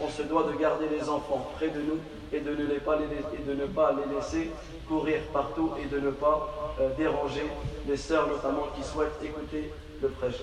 on 0.01 0.09
se 0.09 0.21
doit 0.23 0.43
de 0.43 0.53
garder 0.57 0.87
les 0.89 1.07
enfants 1.07 1.49
près 1.55 1.69
de 1.69 1.81
nous 1.81 1.99
et 2.33 2.41
de 2.41 2.51
ne, 2.51 2.65
les 2.65 2.79
pas, 2.79 2.97
les, 2.97 3.05
et 3.05 3.43
de 3.47 3.53
ne 3.61 3.65
pas 3.65 3.93
les 3.93 4.13
laisser 4.13 4.51
courir 4.87 5.21
partout 5.31 5.71
et 5.81 5.87
de 5.87 5.99
ne 5.99 6.11
pas 6.11 6.75
euh, 6.79 6.89
déranger 6.97 7.45
les 7.87 7.97
sœurs 7.97 8.27
notamment 8.27 8.67
qui 8.75 8.83
souhaitent 8.83 9.19
écouter 9.23 9.71
le 10.01 10.09
prêche. 10.09 10.41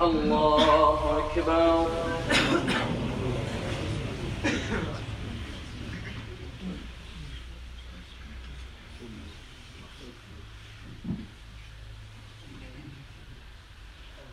الله 0.00 1.18
أكبر 1.18 1.86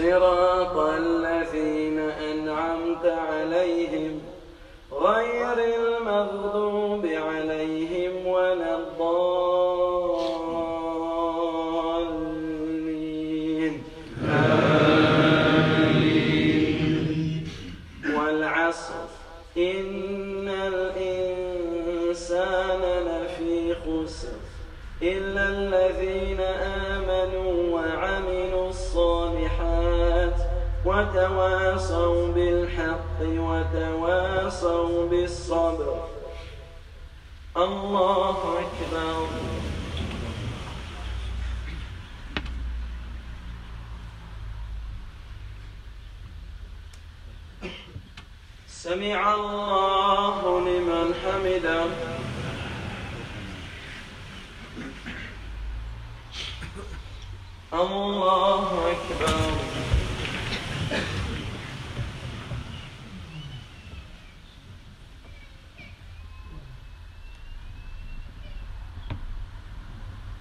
صراط 0.00 0.76
الذين 0.76 1.98
أنعمت 1.98 3.04
عليهم 3.06 4.20
غير 4.92 5.58
المغضوب 5.76 7.06
عليهم 7.06 8.26
ولا 8.26 8.78
الضالين. 8.78 9.02
والعصر. 18.16 18.94
إن 19.56 20.48
الإنسان 20.48 21.62
لفي 22.80 23.74
خسر 23.74 24.38
إلا 25.02 25.48
الذين 25.48 26.29
وتواصوا 30.90 32.32
بالحق 32.34 33.18
وتواصوا 33.22 35.08
بالصبر. 35.08 36.08
الله 37.56 38.38
أكبر. 38.64 39.28
سمع 48.68 49.34
الله 49.34 50.60
لمن 50.60 51.14
حمده. 51.22 51.84
الله 57.74 58.68
أكبر. 58.94 59.49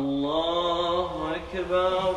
الله 0.00 1.36
أكبر 1.36 2.16